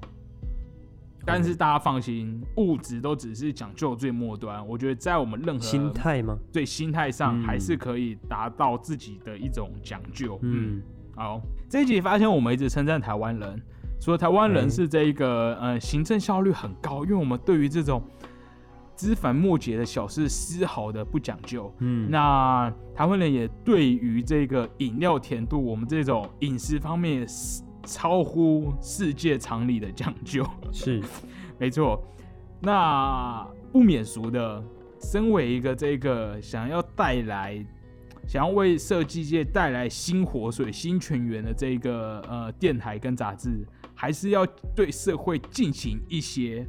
[1.24, 4.66] 但是大家放心，物质都只是讲究最末端。
[4.66, 6.36] 我觉得在我们任何心态吗？
[6.52, 10.36] 对心态上，嗯还是可以达到自己的一种讲究。
[10.42, 10.82] 嗯嗯，
[11.14, 13.62] 好，这一集发现我们一直称赞台湾人，
[14.02, 18.02] 说台湾人哎是这一个、呃行政效率很高，因为我们对于这种
[18.96, 21.72] 枝繁末节的小事丝毫的不讲究。
[21.78, 30.44] 嗯，那台湾人也对于这个饮料甜度，我们这种饮食方面也是超乎世界常理的讲究。
[30.72, 31.00] 是
[31.56, 32.02] 没错，
[32.60, 34.60] 那不免俗的，
[35.00, 37.64] 身为一个这个想要带来、
[38.26, 43.64] 想要为设计界带来新活水、新泉源的这个呃电台跟杂志，
[44.02, 46.66] 还是要对社会进行一些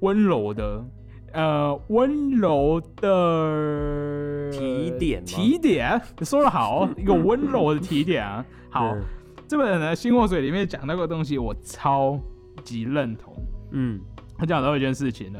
[0.00, 0.84] 温柔的。
[1.32, 8.44] 呃，温柔的提点提点，你说的好， 一个温柔的提点啊。
[8.68, 9.02] 好，嗯
[9.48, 12.20] 这本呢《新墨水》里面讲到个东西，我超
[12.62, 13.34] 级认同。
[13.70, 13.98] 嗯，
[14.36, 15.38] 他讲到一件事情呢，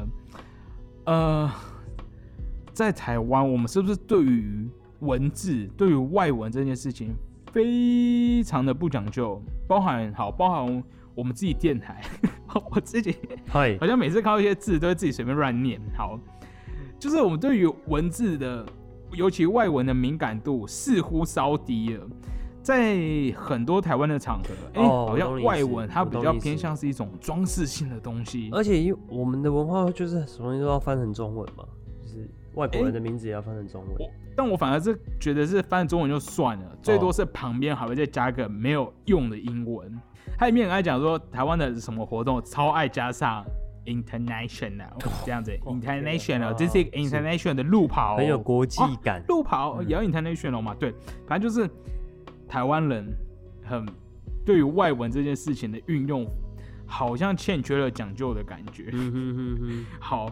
[1.05, 1.51] 呃，
[2.73, 4.67] 在台湾，我们是不是对于
[5.01, 7.13] 文字、对于外文这件事情
[7.51, 9.39] 非常的不讲究？
[9.67, 10.83] 包含好，包含
[11.17, 11.99] 我们自己电台，
[12.69, 13.15] 我自己
[13.47, 15.81] 嗨好，像每次看到一些字都会自己随便乱念。
[15.97, 16.19] 好，
[16.99, 18.63] 就是我们对于文字的，
[19.13, 22.07] 尤其外文的敏感度似乎稍低了。
[22.61, 22.97] 在
[23.35, 28.49] 很多台湾的场合，哎、哦好像外文它比较偏向是一种装饰性的东西。
[28.51, 31.63] 而且因为我们的文化就是什么东西都要翻成中文嘛，
[31.99, 33.93] 就是外国人的名字也要翻成中文。
[33.97, 39.99] 我但我反而是觉得是翻中文就算了，最多是旁边还会再加个没有用的英文。
[40.37, 43.45] 它里面爱讲说台湾的什么活动超爱加上
[43.85, 44.89] international
[45.25, 49.23] 这样子哦，international 天这是一个 international 的路跑哦，很有国际感。
[49.27, 50.75] 路跑嗯也要 international 嘛？
[50.79, 50.93] 对，
[51.25, 51.69] 反正就是
[52.47, 53.05] 台湾人
[53.63, 53.85] 很
[54.45, 56.25] 对于外文这件事情的运用，
[56.85, 58.91] 好像欠缺了讲究的感觉。
[59.99, 60.29] 好，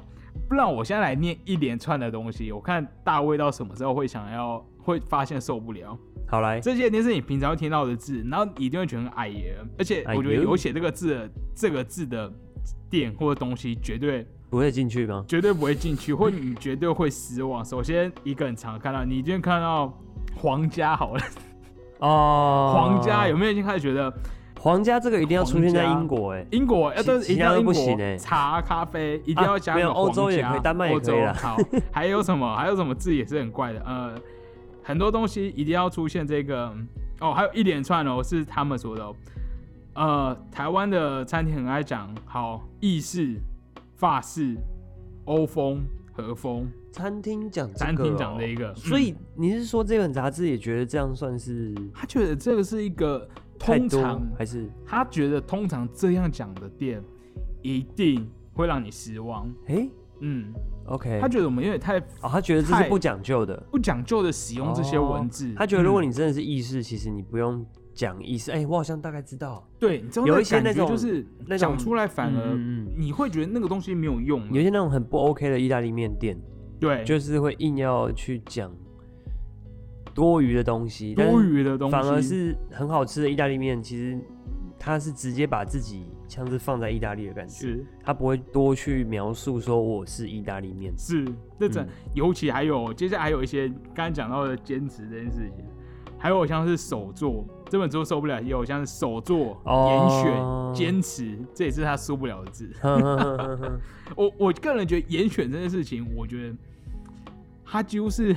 [0.48, 5.98] 不然我现在来念一连串的东西，我看大卫到什么时候会想要会发现受不了。
[6.28, 12.32] 好来，这些一定是你平常会听到的字，然后你一定会觉得很矮耶，而且我觉得有写这个字的这个字的
[12.90, 15.24] 店或者东西，绝对不会进去吗？
[15.28, 17.64] 绝对不会进去，或你绝对会失望。
[17.66, 19.92] 首先，一个很常看到，你今天看到
[20.36, 21.24] 皇家好了，
[22.00, 24.12] 哦， 皇家有没有已经开始觉得
[24.60, 31.58] 皇家这个一定要出现在英国哎，英国要其都一定要英国不行欸茶咖啡一定要加没有个欧洲也可以丹麦也欧可以啦洲好，
[31.92, 32.56] 还有什么？
[32.56, 34.16] 还有什么字也是很怪的，呃，
[34.88, 36.72] 很多东西一定要出现这个
[37.20, 39.16] 哦，还有一连串哦，是他们说的、哦，
[39.96, 43.36] 呃，台湾的餐厅很爱讲好意式、
[43.96, 44.56] 法式、
[45.26, 45.82] 欧风、
[46.14, 54.70] 和风，餐厅讲这餐厅讲的一个，所嗯以你是说这本杂志也觉得这样算是他觉得这个是一个通常还是？
[54.86, 57.04] 他觉得通常这样讲的店
[57.64, 59.52] 一定会让你失望。
[59.66, 60.54] 哎嗯
[60.86, 61.20] ，OK？
[61.22, 63.56] 他觉得我们有点太哦，他觉得这是太不讲究的。
[63.72, 65.54] 不讲究的使用这些文字。
[65.56, 68.52] 他觉得如果嗯你真的是意识，其实你不用讲意识。
[68.52, 72.56] 哎，我好像大概知道，对，你知道有一些那种就是那出来反而
[72.98, 74.48] 你会觉得那个东西没有用了。
[74.52, 76.38] 有些那种很不 OK 的意大利面店，
[76.80, 78.72] 对，就是会硬要去讲
[80.14, 84.18] 多余的东西，多余的东西，反而是很好吃的意大利面，其实
[84.80, 87.86] 他是直接把自己像是放在意大利的感觉，是。
[88.04, 90.94] 他不会多去描述说我是意大利面。
[90.98, 91.26] 是，
[91.60, 91.90] 这整、嗯。
[92.14, 95.66] 尤其还有接下来还有一些刚才讲到的坚持这件事情，
[96.18, 100.74] 还有像是手作这本书受不了，也有像是手作、哦。
[100.74, 102.72] 严选、坚持，这也是他受不了的字。
[104.16, 106.56] 我我个人觉得严选这件事情，我觉得
[107.66, 108.36] 他几乎是，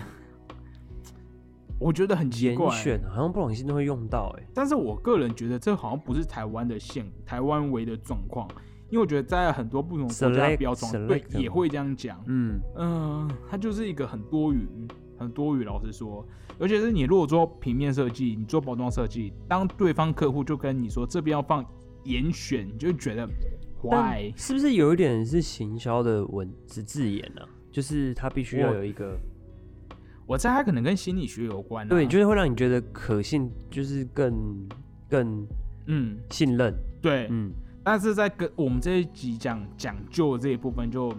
[1.78, 2.74] 我觉得很奇严怪。
[2.74, 8.48] 选好像不小心都会用到、哎，但是我个人觉得这好像不是台湾的现台湾为的状况，
[8.90, 12.22] 因为我觉得在很多不同国家 Select- 标装对也会这样讲。
[12.26, 14.66] 嗯，嗯、它就是一个很多余、
[15.18, 15.64] 很多余。
[15.64, 16.26] 老实说，
[16.58, 21.64] 尤其是你如果做平面设计，你做包装设计，当对方客户就跟你说这边要放
[22.04, 23.28] 严选，你就觉得
[23.90, 24.32] 但 why？
[24.36, 27.48] 是不是有一点是行销的文字字眼呢、啊？
[27.70, 29.16] 就是它必须要有一个，
[30.28, 31.88] 我猜它可能跟心理学有关、啊。
[31.88, 34.68] 对，就是会让你觉得可信，就是更
[35.08, 35.46] 更
[35.86, 37.26] 嗯，信任，对。
[37.30, 37.50] 嗯，
[37.82, 41.14] 但是在跟我们这一集讲讲究的这一部分，就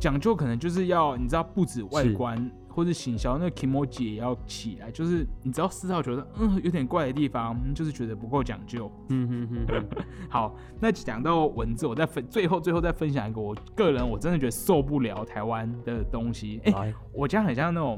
[0.00, 4.90] 讲究可能就是要你知道，不止外观或者行销，那个 emoji 也要起来。
[4.90, 8.90] 就是你只要丝毫觉得嗯有点怪的地方，嗯就是觉得不够讲究。
[9.10, 16.60] 嗯哼哼哼， 好，那讲到文字，我再分最后最后再分享一个我个人我真的觉得受不了台湾的东西。
[16.64, 17.96] 哎、来，我这样很像那种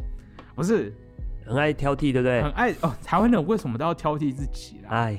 [0.56, 0.92] 不是
[1.44, 2.50] 很爱挑剔，对不对很？
[2.52, 4.88] 爱哦，台湾人为什么都要挑剔自己啦？
[4.90, 5.16] 哎，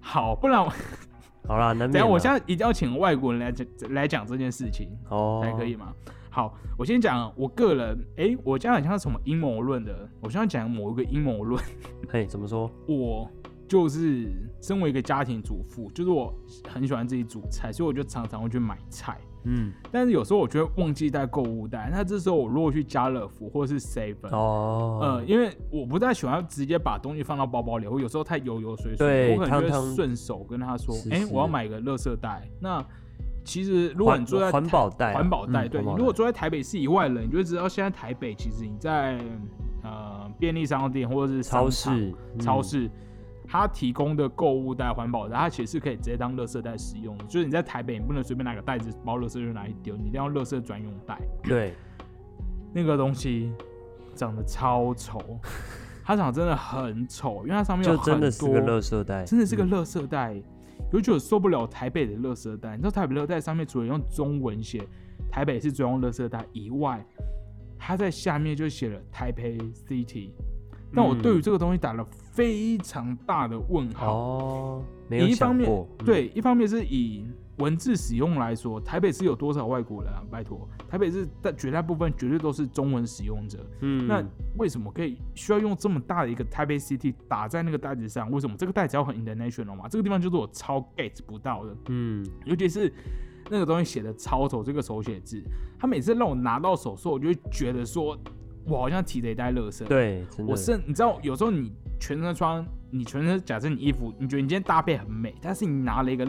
[0.00, 0.70] 好，不然我
[1.48, 2.06] 好啦，难等一下。
[2.06, 4.90] 我现在一定要请外国人来讲来讲这件事情。
[5.08, 5.94] 哦，才可以吗？
[6.28, 11.62] 好，我先讲我个人，诶，我这样很像什么阴谋论的，我现在讲某一个阴谋论，
[12.10, 12.70] 嘿，怎么说？
[12.88, 13.30] 我
[13.68, 14.28] 就是
[14.60, 16.34] 身为一个家庭主妇，就是我
[16.68, 19.18] 很喜欢自己煮菜，所以我就常常会去买菜。
[19.44, 32.48] 嗯，但是有时候我就会忘记带购物袋，那这时候我如果去家乐福或者是 seven，、哦，呃，因为我不太喜欢直接把东西放到包包里，我有时候太油油水水，对我可能就会顺手跟他说，哎、我要买个垃圾袋。
[32.60, 32.84] 那
[33.44, 39.18] 其实如果你住在环保袋啊环保袋，对你如果住在台北市以外的人，你就会知道现在台北其实你在
[39.82, 41.90] 呃便利商店或者是商超市，
[42.34, 42.88] 嗯，超市。
[43.52, 47.24] 它提供的购物袋、环保袋，它其实是可以直接当垃圾袋使用的。
[47.26, 51.20] 就是你在台北，你不能随便拿个袋子包垃圾就拿去丢，你一定要垃圾专用袋。
[51.42, 51.74] 对，
[52.72, 53.52] 那个东西
[54.14, 55.20] 长得超丑，
[56.02, 60.42] 它长得真的很丑，因为它上面有就真的是个很多垃圾袋，真的是个嗯垃圾袋。
[60.90, 64.82] 尤其我受不了台北的垃圾袋，你知道台北垃圾袋上面除了用中文写
[65.30, 67.04] 台北是专用垃圾袋以外，
[67.78, 70.30] 它在下面就写了台北 City。
[70.94, 74.12] 但我对于嗯这个东西打了非常大的问号。
[74.12, 77.26] 哦，没有一方面对，一方面是以
[77.58, 80.22] 文字使用来说，台北市有多少外国人啊？
[80.30, 83.58] 拜托，台北市的绝大部分绝对都是中文使用者。
[83.80, 84.24] 嗯，那
[84.58, 88.30] 为什么可以需要用这么大的一个台北 City 打在那个袋子上？
[88.30, 89.86] 为什么这个袋子要很 international 嘛？
[89.86, 92.90] 这个地方就是我超 get 不到的，嗯，尤其是
[93.50, 95.42] 那个东西写的超丑，这个手写字，
[95.78, 98.18] 他每次让我拿到手的时候，我就会觉得说，
[98.64, 101.70] 我好像提着一袋垃圾。，对，我是你知道，有时候你
[102.02, 106.26] 全身穿，你全身假设你衣服，你觉得你今天搭配很美，但是你拿了一个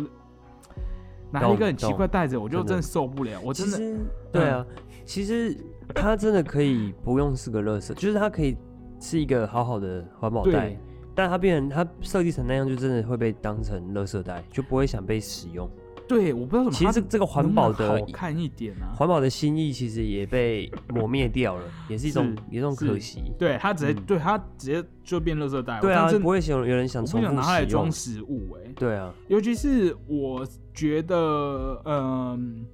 [1.31, 3.75] 拿了一个很奇怪的袋子，我就真的真受不了，我真的。
[3.75, 3.99] 其实
[4.31, 4.65] 对啊，
[5.03, 5.57] 其实
[5.95, 8.55] 它真的可以不用是个垃圾，就是它可以
[8.99, 10.77] 是一个好好的环保袋，
[11.15, 15.67] 但它变成它设计成那样，就真的会被当成垃圾袋，就不会想被使用。
[16.13, 23.21] 对，我不知道怎么，其实这这个环保的好看一点啊，环保的心意其实也被磨灭掉了，也是一种是也是一种可惜。
[23.39, 27.91] 对他直接、嗯对他直接就变垃圾袋，对啊不会有有人想重复想拿它来装。
[27.91, 32.65] 食物哎、对啊，尤其是我觉得，嗯、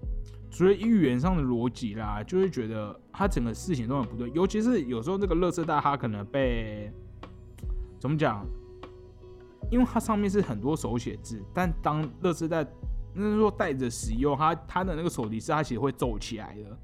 [0.52, 4.30] 除了语言上的逻辑啦，就会觉得他整个事情都很不对。
[4.34, 6.92] 尤其是有时候这个垃圾袋，它可能被
[8.00, 8.46] 怎么讲？
[9.72, 12.66] 因为它上面是很多手写字，但当垃圾袋
[13.14, 16.78] 那是说带着使用，它它的那个手提是它其实会皱起来的。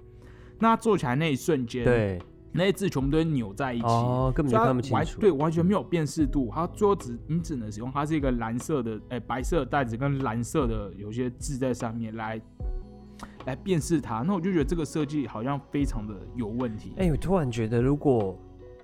[0.59, 2.21] 那它皱起来那一瞬间，对，
[2.51, 4.95] 那些字全部都会扭在一起，哦，根本就所以它看不清楚。
[4.95, 6.49] 完对，完全没有辨识度。
[6.53, 12.41] 它最后只你只能使用它是一个蓝色的，哎、白色的袋子跟蓝色的有些字在上面来
[13.45, 14.21] 来辨识它。
[14.21, 16.93] 那我就觉得这个设计好像非常的有问题。
[16.97, 18.39] 哎、我突然觉得，如果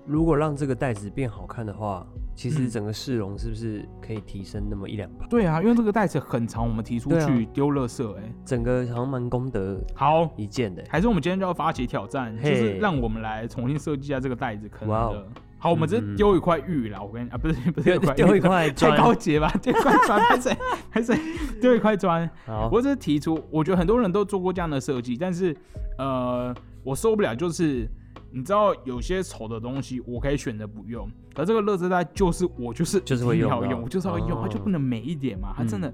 [0.06, 5.28] 如果让这个袋子变好看的话，其实嗯整个市容是不是可以提升那么一两趴？
[5.28, 10.84] 对啊，因为这个袋子很长，我们提出去丢垃圾、哎、整个好像蛮功德好，一件的。
[10.89, 15.28] 还是我们今天就要发起挑战，就是让我们来重新设计一下这个袋子可能的。
[15.60, 19.54] 好，我们只嗯嗯嗯是丢一块玉啦，我跟你啊，不是 不是丢丢一块 太砖，高级了吧？
[19.62, 20.58] 丢一块砖，拍谁
[20.89, 21.16] 拍谁？
[21.62, 22.28] 丢一块砖，
[22.72, 25.56] 我只是提出，我觉得很多人都做过这样的设计，但是
[25.99, 26.52] 呃，
[26.84, 27.88] 我受不了，就是
[28.32, 35.94] 你知道有些丑的东西，我可以选择不用，可这个乐色袋就是我就是就是会要用，我就是要用，它就哦不能美一点嘛，它真的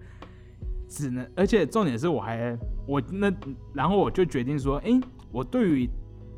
[0.87, 3.31] 只能，而且重点是我还我那
[3.73, 4.99] 然后我就决定说，哎、
[5.31, 5.89] 我对于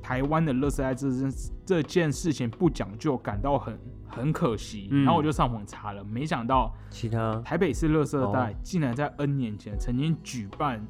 [0.01, 1.33] 台湾的乐色袋这件
[1.65, 3.77] 这件事情不讲究，感到很
[4.07, 5.03] 很可惜，嗯。
[5.03, 7.41] 然后我就上网查了，没想到其他？
[7.43, 8.55] 台北市乐色袋哦。
[8.63, 10.81] 竟然在 N 年前曾经举办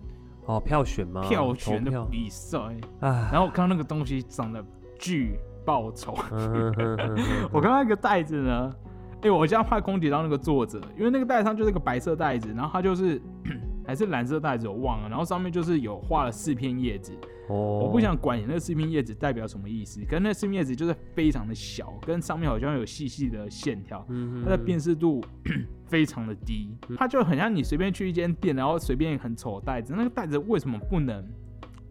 [0.45, 1.21] 哦票选吗？
[1.21, 2.59] 票选的比赛，
[2.99, 4.63] 啊，然后我看到那个东西长得
[4.99, 8.75] 巨爆丑， 嗯哼哼哼哼我看到那个袋子呢，
[9.21, 13.19] 哎、我这样怕攻击到那个作者，因为那个袋子上就是个白色袋子，然后它就是
[13.87, 17.11] 还是蓝色袋子，我忘了，然后上面就是有画了四片叶子，
[17.47, 25.23] 哦，我不想管你那四片叶子代表什么意思，可是那四片叶子就是非常的小，跟上面好像有细细的线条，嗯，它的辨识度
[25.87, 31.25] 非常的低，它就很像你随便去一间店，然后随便很丑的袋子，那个袋子为什么不能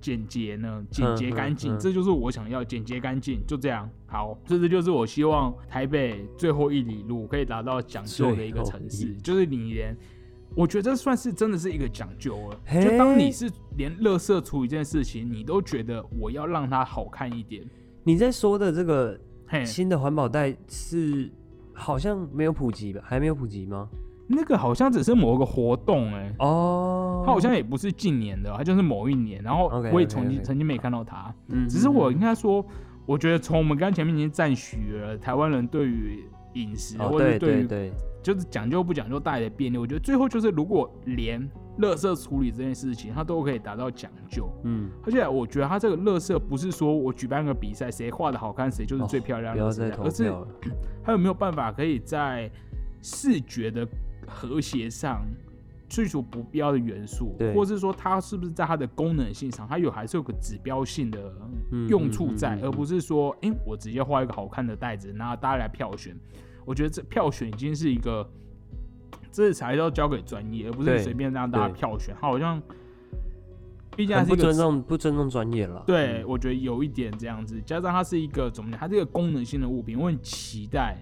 [0.01, 0.85] 简洁呢？
[0.91, 3.89] 简洁干净，嗯嗯这就是我想要简洁干净，就这样。
[4.07, 9.97] 好，这这就是我希望台北最后一里路可以达到讲究的一个城市就是你连。
[10.57, 12.83] 我觉得这算是真的是一个讲究了。
[12.83, 17.63] 就当你是连垃圾处理这件事情，你都觉得我要让它好看一点，
[18.03, 19.21] 你在说的这个，
[19.67, 21.31] 新的环保袋是
[21.75, 23.03] 好像没有普及吧？
[23.05, 23.91] 还没有普及吗？
[24.31, 31.35] 那个好像只是某个活动、哎，哦，他好像也不是近年的，他就是某一年，然后我也曾经曾经没看到他。
[31.49, 32.65] 嗯，只是我嗯应该说，
[33.07, 41.41] 我觉得从我们刚刚前面已经赞许了台湾人对于饮食、哦，或者对对于就是讲究不讲究带来的便利，我觉得最后就是如果连
[41.79, 50.49] 垃圾处理这件事情，它都可以达到讲究，嗯，而且我觉得它这个垃圾不是说我举办个比赛，谁画的好看谁就是最漂亮的垃圾袋，要再投而是票了。
[51.03, 52.51] 它有没有办法可以在
[53.01, 53.87] 视觉的
[54.29, 55.27] 和谐上
[55.89, 61.33] 去除不必要的元素，或是说它是不是在它的功能性上，它有还是有个指标性的
[61.73, 66.15] 嗯用处在，嗯嗯嗯而不是说，哎、我直接画一个好看的袋子，然后大家来票选。
[66.67, 68.29] 我觉得这票选已经是一个，
[69.33, 72.15] 这才要交给专业，而不是随便让大家票选。
[72.21, 72.63] 它好像，
[73.97, 75.83] 毕竟不尊重不尊重专业了。
[75.87, 80.99] 对，嗯我觉得有一点这样子，加上它是一个怎么讲，它是一个功能性的物品，我很期待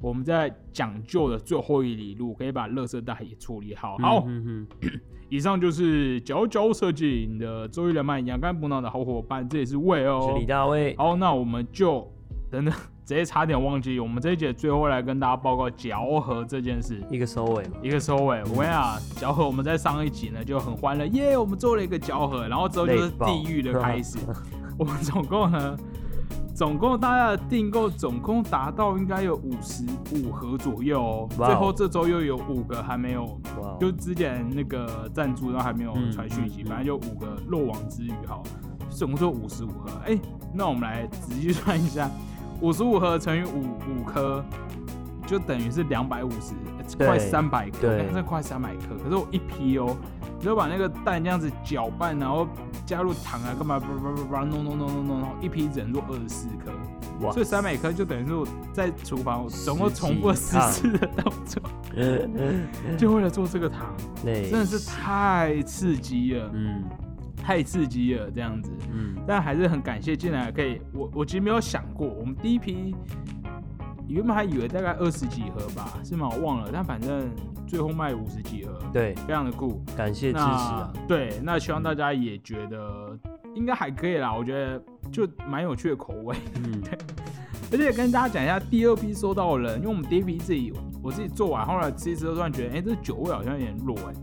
[0.00, 3.96] 我们在讲究的最后一里路可以把垃圾袋也处理好。
[3.98, 4.90] 好，嗯哼
[5.28, 10.40] 以上就是佼佼设计你的周一人脉养肝补脑的好伙伴，这也是魏哼，哦是。
[10.40, 10.94] 李大卫。
[10.96, 12.08] 好，那我们就
[12.48, 12.72] 等等，
[13.04, 17.02] 直接差点忘记，我们这一节最后来跟大家报告嚼合这件事。
[17.10, 24.18] 一个收尾嘛，一个收尾，我跟你讲，嚼合我们在上一集呢就很欢乐，耶，我们做了一个嚼合，然后之后就是地狱的开始。
[24.78, 25.76] 我们总共呢
[26.56, 29.84] 总共大家的订购总共达到应该有五十
[30.14, 31.28] 五盒左右哦。
[31.36, 33.38] 最后这周又有五个还没有，
[33.78, 38.42] 就之前那个赞助，然后还没有嗯传讯息，反正就五个漏网之鱼哈，
[38.88, 39.90] 总共就五十五盒。
[40.06, 40.18] 哎、
[40.54, 42.10] 那我们来仔细算一下，
[42.62, 44.42] 五十五盒乘以五五颗，
[45.26, 48.00] 就等于是两百五十，对快三百克，对。
[48.00, 48.96] 哎这快三百克。
[49.02, 49.96] 可是我一批哦，
[50.38, 52.46] 你就把那个蛋这样子搅拌，然后
[52.84, 56.72] 加入糖啊，干嘛叭叭叭叭弄弄弄弄弄，然后一批只能做二十四颗，
[57.26, 57.32] 哇。
[57.32, 61.62] 所以三百颗就等于是我在厨房我总共重复了十十次的动作，
[62.96, 66.84] 就为了做这个糖，那真的是太刺激了，嗯。
[67.38, 68.72] 太刺激了这样子。
[68.92, 72.92] 嗯，但还是很感谢，进来可以，我我其实没有想过，我们第一批
[74.08, 76.28] 原本还以为大概二十几盒吧，是吗？
[76.32, 77.28] 我忘了，但反正
[77.66, 79.82] 最后卖五十几盒，对，非常的酷。
[79.96, 83.18] 感谢支持啊，对，那希望大家也觉得
[83.54, 84.80] 应该还可以啦，我觉得
[85.10, 86.36] 就蛮有趣的口味。
[86.64, 86.82] 嗯，
[87.72, 94.14] 而且跟大家讲一下，第二批收到的人，因为我们第一批自己我自己做完，后来吃一吃，突然觉得，哎、这酒味好像有点弱哎、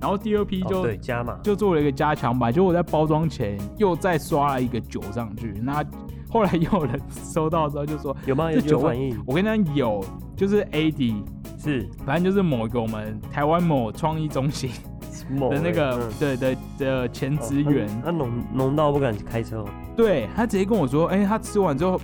[0.00, 5.52] 然后第二批就、哦对加码，就做了一个加强版，就我在包装前又再刷了一个酒上去。
[5.62, 5.82] 那
[6.30, 8.50] 后来又有人收到之后就说，有吗？
[8.52, 8.78] 有
[9.26, 10.04] 我跟你讲有，
[10.36, 11.22] 就是 AD，
[11.58, 14.70] 是反正就是某一个我们台湾某创意中心
[15.30, 22.00] 某的那个、嗯对的的前职员，哦他他浓浓到不敢开车哦，对他直接跟我说，哎、他吃完之后。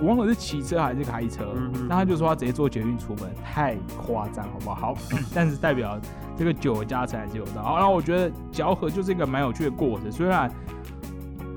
[0.00, 4.92] 我忘了是骑车还是开车，嗯嗯那他就说他直接坐捷运出门，太夸张，好不好？
[4.92, 4.94] 好，
[5.32, 5.96] 但是代表
[6.36, 7.62] 这个酒的加成还是有的。
[7.62, 10.50] 好，然后我觉得嚼合就是一个蛮有趣的过程，虽然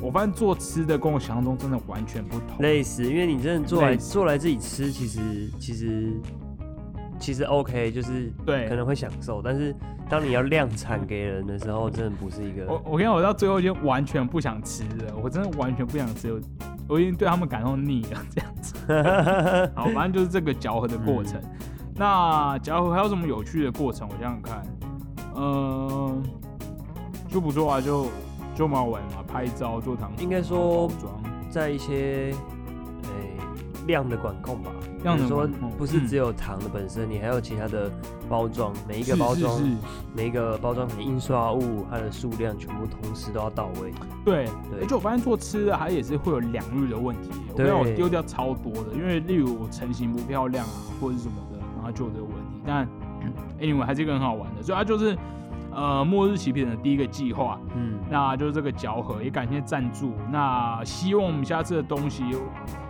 [0.01, 2.59] 我发现做吃的跟我想象中真的完全不同。
[2.59, 5.21] 类似，因为你真的做来做来自己吃，其实
[5.59, 6.13] 其实
[7.19, 9.75] 其实 OK，就是对可能会享受，但是
[10.09, 16.39] 当你要量产给人的时候，真的不是一个我我跟你讲，我到最后已经完全不想吃了，我真的完全不想吃，我
[16.89, 18.75] 我已经对他们感到腻了，这样子。
[19.75, 21.39] 好，反正就是这个嚼和的过程。
[21.41, 21.49] 嗯
[21.99, 24.07] 那嚼和还有什么有趣的过程？
[24.07, 24.63] 我想想看，
[25.35, 26.21] 嗯、
[27.27, 28.05] 就不做啊，就
[28.57, 30.89] 就蛮好玩嘛，拍照、做糖，应该说
[31.47, 32.33] 在一些
[33.03, 33.37] 诶、
[33.85, 34.71] 量的管控吧。
[35.03, 35.47] 量的比如说
[35.77, 37.89] 不是嗯只有糖的本身，你还有其他的
[38.27, 39.61] 包装，每一一个包装
[40.15, 43.93] 每一个包装的印刷物，它的数量全部同时都要到位。
[44.25, 44.47] 对，
[44.81, 47.29] 而且我发现做吃的还也是会有良率的问题。
[47.49, 52.59] 我对跟你讲我丢掉超多的，因为例如我成型不漂亮啊，或者是什么的，然后就有这个问题。
[52.65, 52.87] 但
[53.59, 55.15] anyway 还是一个很好玩的，所以它就是
[55.77, 60.11] 呃末日奇品的第一个计划，嗯，那就是这个嚼合，也感谢赞助。
[60.31, 62.23] 那希望我们下次的东西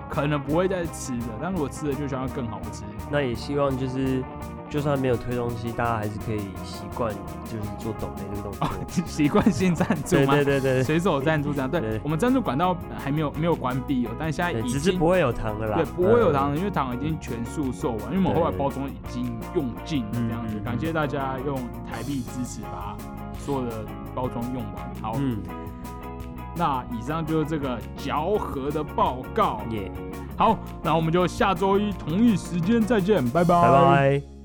[0.10, 2.86] 可能不会再吃的，但如果吃的就想要更好吃。
[3.12, 4.24] 那也希望就是
[4.70, 7.14] 就算没有推东西，大家还是可以习惯
[7.46, 8.70] 就是做抖内这个动作。
[9.08, 10.34] 习惯性赞助对吗？
[10.36, 15.78] 对对对随手赞助这样，对对我们赞助管道还没有没有关闭哦，但现在对，已只是经不会有糖了啦。
[15.78, 21.56] 对，不会有嗯糖的，因为糖已经全数售完，因为我们后来包装已经用尽了，这样子感谢大家用
[21.90, 22.96] 台币支持把
[23.40, 24.92] 所有的包装用完。
[25.02, 25.38] 好，嗯，
[26.56, 29.62] 那以上就是这个嚼合的报告。
[29.72, 29.90] 耶，
[30.38, 33.62] 好，那我们就下周一同一时间再见，拜拜。
[33.62, 34.37] 拜拜。